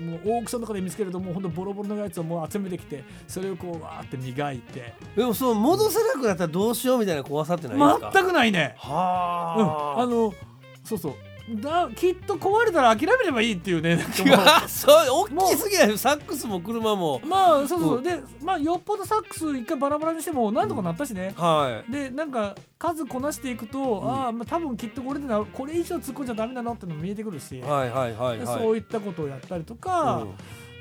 [0.00, 4.94] うもうオークションとかで見つけるともうほんとボロボロのやつをもう集めてきてそれをこうわーって磨いて。
[5.14, 8.10] でもそう戻せなくなったらどうしようみたいな怖さってないですか？
[8.14, 8.74] 全くないね。
[8.78, 10.32] はうん、あの
[10.86, 11.14] そうそう。
[11.48, 14.36] だきっと壊れたら諦めればいいっていうねなんかもう。
[14.44, 17.20] あそう大きすぎないサックスも車も。
[17.24, 18.00] まあそうそう、う。
[18.00, 18.02] ん。
[18.02, 24.10] でまあよっぽどサックス一回バラバラにしてもなんとかなったしね、はでなんか数こなしていくと、ん。
[24.10, 28.46] ああまあ多分きっとこれでなこれ以上突っ込んじゃダメだなってのも見えてくるし、いはいはいはいはい。
[28.46, 30.34] そういったことをやったりとか、うん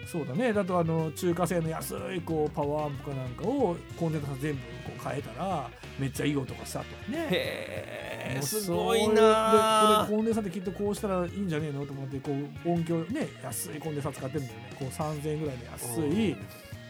[0.06, 0.54] そうだね。
[0.54, 7.28] だとあの中華製の安いこうパワーアンプかなんかをコンデンサー全部こう変えたらめっちゃいい音がしたとかね。
[7.32, 12.32] へえすごいでなこれコンデンサーってきっとこうしたらいいんじゃねえのと思ってこ
[12.66, 14.70] う音響ね安いコンデンサー使ってるんだよね。
[14.80, 16.36] こう3000円ぐらいで安い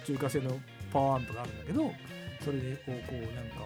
[0.05, 0.59] 中華製の
[0.91, 1.91] パワーアンプがあるんだけど
[2.43, 3.65] それでこうこうなんか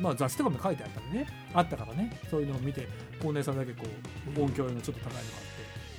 [0.00, 1.26] まあ雑誌とかも書いてあったりね。
[1.54, 2.18] あったからね。
[2.30, 2.86] そういうのを見て
[3.22, 3.86] コンデンサーだけこ
[4.36, 5.47] う音響用のちょっと高いのがあって、まあそれ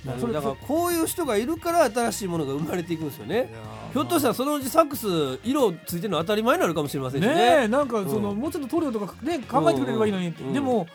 [0.04, 3.52] だからこういう人がいるから新しいものが生まれていくんですよね。
[3.92, 7.34] ひょっとしたらそのうちサックス色ついてるの当たり前になるかもしれませんしね。
[7.34, 8.38] ねえなんかその、うん。
[8.38, 10.32] もうちょっと塗料とかね考えてくれればいいのに。
[10.54, 10.86] でも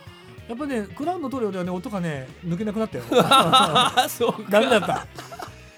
[0.48, 3.04] やっぱねクラウンの塗料ではね音がね抜けなくなったよ。
[3.12, 4.52] あ そうか。
[4.52, 5.06] ダメだった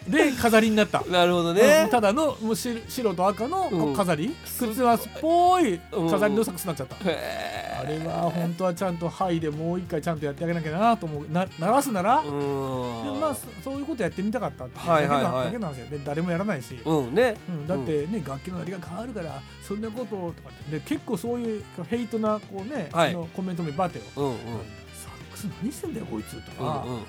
[0.07, 1.01] で飾りになった。
[1.05, 1.55] なるほどうん。
[1.55, 3.95] ねただのもうし白と赤のうん。
[3.95, 11.31] 飾り、クツワスっぽい飾りのサックスになっちゃった、へあれは本当はちゃんとハイでもう一回ちゃんとやってあげなきゃなと思う。
[11.31, 15.45] な鳴らすなら、でまあそそういうことやってみたかったっていうだけな,、はいはいはい。
[15.45, 17.35] だけなんですよで誰もやらないし、うんね。
[17.49, 23.09] うん、だってね、楽器の鳴りが変わるからそんなことをとかってで結構そういうヘイトなこうね、はい。
[23.11, 24.05] あのコメントもいっぱいあったよ。
[24.15, 24.35] うんうん。
[24.35, 26.99] サックス何してんだよこいつとうんか、うんうん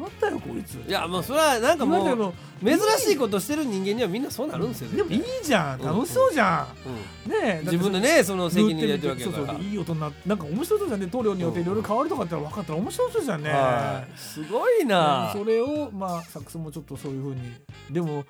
[0.00, 0.74] なんだよこいつ。
[0.88, 2.34] いやもうそれはなんかもう
[2.64, 5.80] 珍しいことしてる人間にはみんなそうなるんですよでもいいじゃん。
[5.80, 5.86] うん。
[5.86, 6.66] 楽しそうじゃん、
[7.28, 7.32] うん。
[7.32, 9.58] ね自分でねその責任でやってるわけだから。
[9.58, 14.18] いい音にななんか面白そうじゃんね塗料によっていろいろ変わるとかって分かったら面白そうじゃんね、はい。
[14.18, 15.32] すごいな。
[15.32, 17.40] それをまあサックスもちょっとそういうふうに。
[17.90, 18.24] でも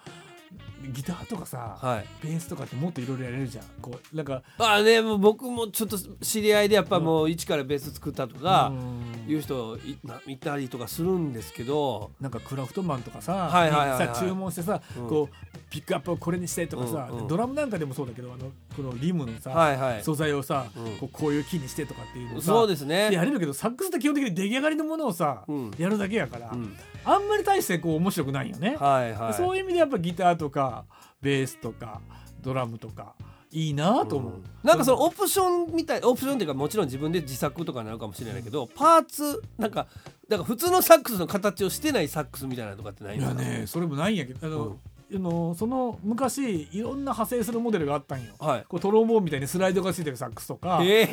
[0.90, 2.06] ギターとかさ、はい。
[2.26, 3.64] ベースとかってもっといろいろやれるじゃん。
[3.80, 9.30] こうなんかあねもう僕もちょっと知り合いでやっぱもう一からベース作ったとかうん。
[9.30, 12.10] いう人いないたりとかするんですけど。
[12.20, 14.08] なんかクラフトマンとかさ,、はいはいはいはい。
[14.08, 15.08] さ注文してさ、うん。
[15.08, 17.28] こうピックアップをこれにしてとかさ、うんうん。
[17.28, 20.02] ドラムなんかでもそうだけどあのこのリムのさ、はいはい。
[20.02, 20.96] 素材をさ、うん。
[20.96, 23.10] こうこういう木にしてとかっていうのさそうですね。
[23.12, 25.70] やれるけどサックスって基本的に出来上がりのものをさ、うん。
[25.78, 29.34] やるだけやから、うんあんまり大してこう面白くないよね、はいはい。
[29.34, 30.84] そういう意味でやっぱギターとか
[31.20, 32.00] ベースとか
[32.40, 33.14] ドラムとか
[33.52, 34.32] いいなと思う、
[34.66, 39.86] なんかそのオプションみたいオプションっていうかもちろん自分で自作とかなるかもしれないけどパーツなんか
[40.28, 44.78] なんか普通のサックスの形をしてないサックスみたいなのとかってないいやねそれもないんやけどあの、
[45.14, 48.32] あのその昔いろんな派生するモデルがあったんよ。
[48.38, 48.64] はい。
[48.68, 50.80] こうトロンボーンみたいにスライドがついてるサックスとか。
[50.82, 51.08] へえ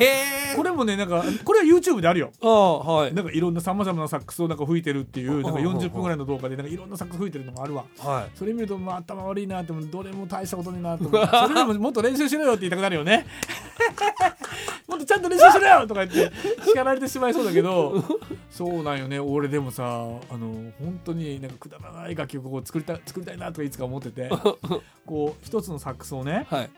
[0.56, 2.32] これもねなんかこれは YouTube であるよ。
[2.42, 3.14] ああはい。
[3.14, 7.84] なんかいろんなさまざまなサックスをなんか吹いてるっていうなんかうんうんうん40分ぐらいの動画でなんかいろんなサックス吹いてるのがあるわ。
[7.98, 8.38] はい。
[8.38, 11.04] それ見るとまあ頭悪いなってどれも大したことになって。
[11.10, 13.26] それでももっと練習しろよって言いたくなるよね。
[14.88, 16.34] もっとちゃんと練習しろよとか言って
[16.66, 18.02] 叱られてしまいそうだけど。
[18.50, 19.18] そうなんよね。
[19.20, 19.88] 俺でもさあ
[20.36, 24.30] の本当になんかくだらない楽曲を作りたい作りたいなとかいつか思ってて
[25.06, 26.70] こう一つのサックスをねはい。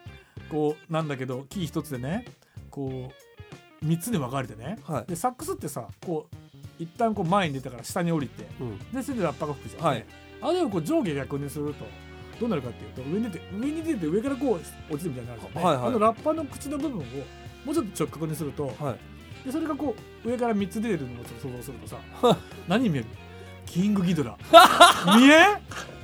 [0.50, 2.24] こうなんだけどキー一つでね
[2.70, 3.10] こ
[3.82, 5.10] う3つに分かれてねはい。
[5.10, 6.36] でサックスってさこう
[6.78, 8.78] 一旦こう前に出たから下に降りてうん。
[8.92, 10.04] でそれでラッパが吹くじゃん、はい。
[10.40, 11.84] あれをこう上下逆にすると
[12.40, 15.86] どうなるかっていうと上に出て上に出て上からこう落ちるみたいになるじゃんね、はいはい。
[15.86, 17.02] あのラッパの口の部分を
[17.64, 19.46] もうちょっと直角にするとはい。
[19.46, 19.94] でそれがこ
[20.24, 21.96] う上から3つ出てるのを想像するとさ
[22.68, 23.06] 何見える
[23.66, 24.36] キングギドラ。
[25.16, 25.46] 見え？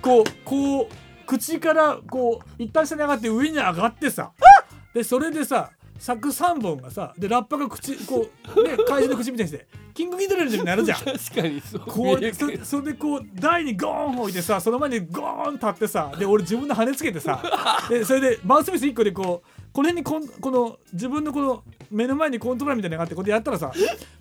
[0.00, 0.86] こうこう
[1.26, 4.32] 口からこう一旦下に上がって上に上がってさ。
[4.94, 10.98] でそれでさ柵3本がさでラッパが口こうね怪獣の口みたいにしてキングギドラみたいになるじゃん。
[10.98, 17.42] 確かにそうこうそそれでこう台にゴーン置いてさその前にゴーン立ってさで俺自分の羽つけてさ
[17.88, 23.72] でそれでマウスピース1個でこうこの辺にこんこの自分のこの目の前にコントローラーみたいなのがあってこれやったらさ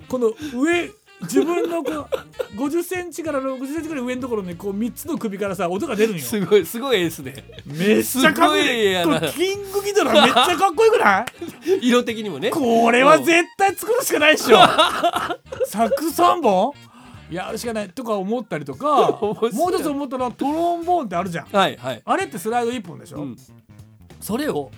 [0.09, 0.89] この上
[1.21, 2.09] 自分のこの
[2.55, 6.21] 50センチから60センチぐらい上のところにこう3つの首からさ音が出るんよ。
[6.21, 7.33] すごいすごいですね
[7.65, 8.91] めっちゃかっこいい。
[8.93, 11.25] いこれキングギドラめっちゃかっこよくな
[11.81, 11.87] い？
[11.87, 12.51] 色的にもね。
[12.51, 14.57] これは絶対作るしかないっしょ。
[15.65, 16.73] 柵3本？
[17.31, 17.89] やるしかない。
[17.89, 21.45] とか思ったりとかもう一つ思ったのはトロンボーンってあるじゃん。
[21.47, 22.01] はいはい。
[22.05, 23.35] あれってスライド1本でしょ、うん。
[24.21, 24.71] それを。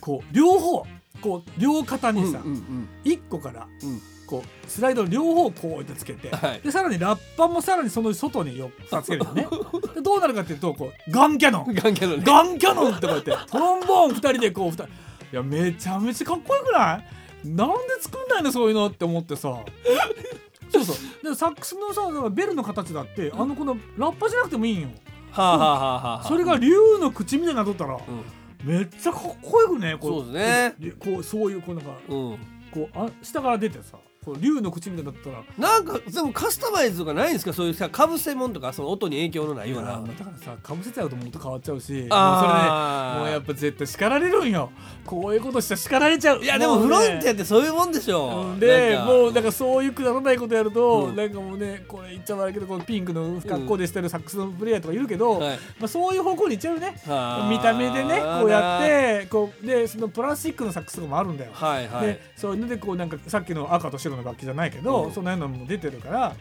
[0.00, 0.84] こう両方。
[1.20, 6.60] こう両肩にさ、うんうん1個からうんこうスライドの両方こうやってつけて、はい。
[6.60, 8.70] でさらにラッパもさらにその外に4
[9.02, 9.48] つつけるよね。
[9.94, 11.74] でどうなるかっていうとこうガンキャノン。
[11.74, 12.24] ガンキャノンね。
[12.24, 14.88] ガンキャノンってこうやってトロンボーン2人でこう2人い
[15.32, 16.96] やめちゃめちゃかっこよくな
[17.44, 17.48] い？
[17.48, 19.56] なんで作んないのそういうのって思ってさ。
[20.70, 20.96] そうそう。
[21.28, 24.88] でサックスのさだからベルの形だってあのこのラッパじゃなくてもいいんよ。
[25.30, 28.00] はあはあはあはあそれが竜の口みたいになっとったらうん。
[28.64, 30.92] めっちゃかっこよくねこそうですね。
[30.98, 32.38] こうそういうこうなんかうん。
[32.70, 33.98] こうあ下から出てさ
[34.28, 35.42] こう竜の口みたいになったら。
[35.56, 37.52] なんかでもカスタマイズとかないんですか？
[37.52, 39.92] そういうさかぶせもんとかその音に影響のないような。
[39.92, 44.70] だからさかぶせちゃうともう音変わっちゃうしもうそれであーもうやっぱ絶対叱られるんよ。
[45.06, 46.42] こういうことしたら叱られちゃう。
[46.42, 46.82] いやでもうね。
[46.84, 48.50] フロンティアってそういうもんでしょ。
[48.52, 51.16] うんでもうなんかそういうくだらないことやると、うん。
[51.16, 55.58] なんかもうねこれ言っちゃ悪いけどこのピンクの格好でしてるサックスのプレイヤーとかいるけど、はい。
[55.78, 57.00] まあ、そういう方向に行っちゃうよね。
[57.06, 62.06] はあ見た目でねこうやってこうでそのプラスチックのサックスとかもあるんだよ、はいはい。
[62.06, 65.12] でそういうのでこうなんかさっきの赤と白の楽器じゃないけど、うん。
[65.12, 66.36] その辺のも出てるから、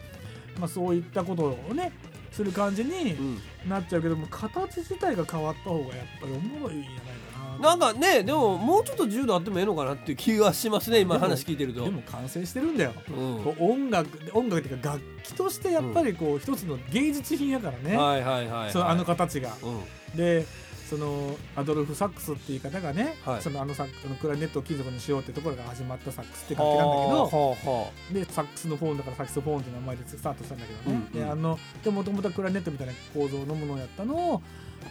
[0.59, 1.91] まあ、そういったことをね
[2.31, 3.41] する感じにうん。
[3.69, 7.69] なっちゃうけども形自体が変わった方がやっぱりおもろいんじゃないかな。
[7.69, 11.83] なんかねでももうちょっと自由度あってもええのかなっていう気がしますね今話聞いてると。
[11.83, 12.93] でも完成してるんだよ。
[13.09, 13.55] うん。
[13.59, 18.71] 音楽音楽っていうか楽器としてやっぱりこう一つの芸術品やからね、はいはいはいはい。
[18.71, 19.53] そのあの形が。
[19.63, 20.17] うん。
[20.17, 20.45] で
[20.89, 23.41] そのアドルフ・サックスっていう方がね、はい。
[23.41, 31.25] そのあのサックあのクラリネットを金属にしようってところから始まったサックスって楽器なんだけどでサックスのフォーンだからサックスフォーンって名前でスタートしたんだけどね、うんうん。
[31.25, 34.41] であのでもともとはクラリネットみたいな構造のものをやったのを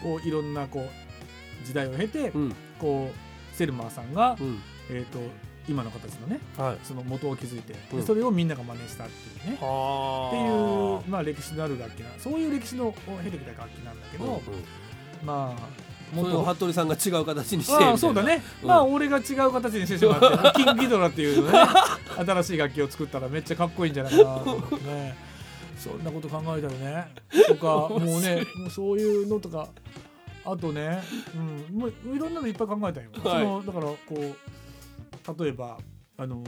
[0.03, 2.55] こういろんなこう時代を経て、あうん。
[2.79, 4.61] こうセルマーさんが、うん。
[4.91, 5.19] えー、と
[5.69, 6.79] 今の形のねはい。
[6.85, 8.01] その元を築いて、うん。
[8.01, 9.59] でそれをみんなが真似したっていうね。
[9.61, 12.93] はっていう、まあ、歴史のある楽器なそういう歴史のを
[13.25, 14.41] 経てきた楽器なんだけど、うんうん。
[15.25, 21.59] まあそれを元服部さんが違う形にしてああそうだね、うんまあ俺が違う形にしてしまってキングギドラっていうね
[22.17, 25.17] 新しい楽器を作ったらめっちゃかっこいいんじゃないかなと思ってね。
[25.77, 27.09] そんなこと考えたらね。
[27.47, 29.69] とかもうねもうそういうのとか
[30.45, 31.03] あとね、
[31.35, 33.45] うん、もういろんなのいっぱい考えたよ、はい。
[33.45, 35.79] そのだからこう例えば
[36.17, 36.43] あの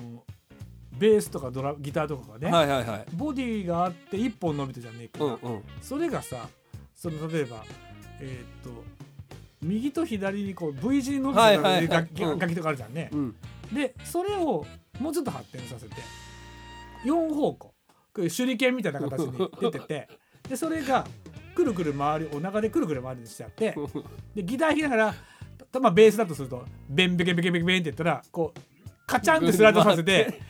[0.99, 3.07] ベースとかドラギターとかがね、はいはいはい。
[3.13, 5.63] ボディがあって一本伸びてるじゃねえか、うんうん。
[5.83, 6.49] それがさ
[6.95, 7.65] その例えば
[8.21, 8.83] えーっと
[9.63, 11.73] 右と左にこう V 字に伸びてるはいはい。
[11.75, 12.39] はい楽器うん。
[12.39, 13.11] 楽器とかあるじゃんね。
[13.13, 13.37] うん。
[13.73, 14.67] でそれを
[15.01, 15.95] もうちょっと発展させて
[17.05, 17.75] 4方向。
[18.13, 20.09] こういう手裏剣みたいな形に 出てて
[20.49, 21.07] でそれが
[21.55, 23.75] くるくる回りお腹でくるくる回りにしちゃって
[24.35, 25.15] でギター弾きながら
[25.71, 28.61] たまあベースだとするとベンベケベケベケベンって言ったらこう
[29.07, 30.41] カチャンってスライドさせて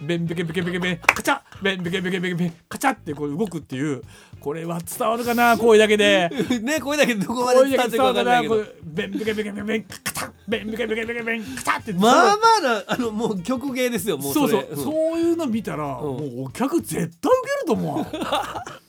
[0.00, 4.02] ベンベケベケベケベンカチャベンベケベケベケベンカチャってこう動くっていう
[4.40, 6.30] これは伝わるかな声だけで。
[6.62, 8.64] ねこれだけどこまで声伝わるかかなけど。
[8.82, 11.92] ベンベケベケベケベンカチャベンベケベケベケベンカチャって。
[11.92, 18.24] まあまあなあのもう曲芸ですよもうそそうれそう、そういうの見たら、もうお客絶対受けると思う。
[18.24, 18.64] わ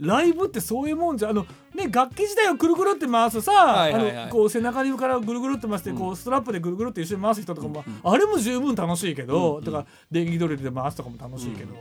[0.00, 4.16] ライブってそういうもんじゃあのね楽器自体をぐるぐるって回すさ、はいはいはい。
[4.16, 11.74] あのこう背中からぐるぐるって回して、こうストラップでぐるぐるって一緒に回す人とかも、あれも十分楽しいけど、とか電気ドリルで回すとかも楽しいけど、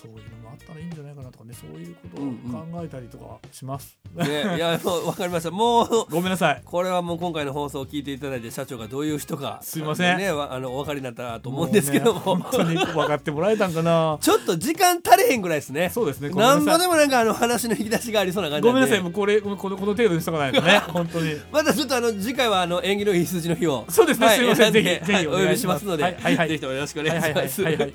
[0.00, 0.22] そういうの
[0.68, 2.26] もあったらいいんじゃないかなとかねそういうことを
[2.60, 5.50] 考えたりとかします、ねいやもう分かりました。
[5.50, 6.62] もう ごめんなさい。
[6.64, 10.18] これはもう今回の放送を聞いていただいて社長がどういう人かすいません。
[10.18, 12.34] ねわあのお分かりになったらと思うんですけども。
[12.34, 14.18] うね本当に分かってもらえたんかな。
[14.22, 15.90] ちょっと時間足れへんぐらいですね。
[15.92, 21.36] そうですねなんぼでもなんかあの話の引き出しがありそうな感じごめんなさいもうこれこのこの程度にしとかないとね 本当に。
[21.52, 23.84] またちょっとあの次回はあの縁起のいい数字の日を。
[23.88, 24.72] そうですねはいすいません。
[24.72, 26.48] ぜひぜひはいお呼びしますので、はいはいはい。
[26.48, 27.62] ぜひともよろしくお願はいします。
[27.62, 27.94] はいはいはい。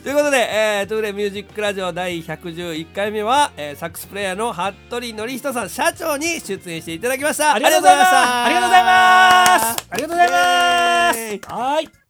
[0.00, 7.54] ということで、えー、トゥーレミュージックラジオ第第111回目は、えー、サックスプレイヤーの服部典人さん社長に出演していただきました。
[7.54, 9.86] ありがとうございましたありがとうございます。
[9.90, 11.54] ありがとうございます。
[11.54, 12.09] はい。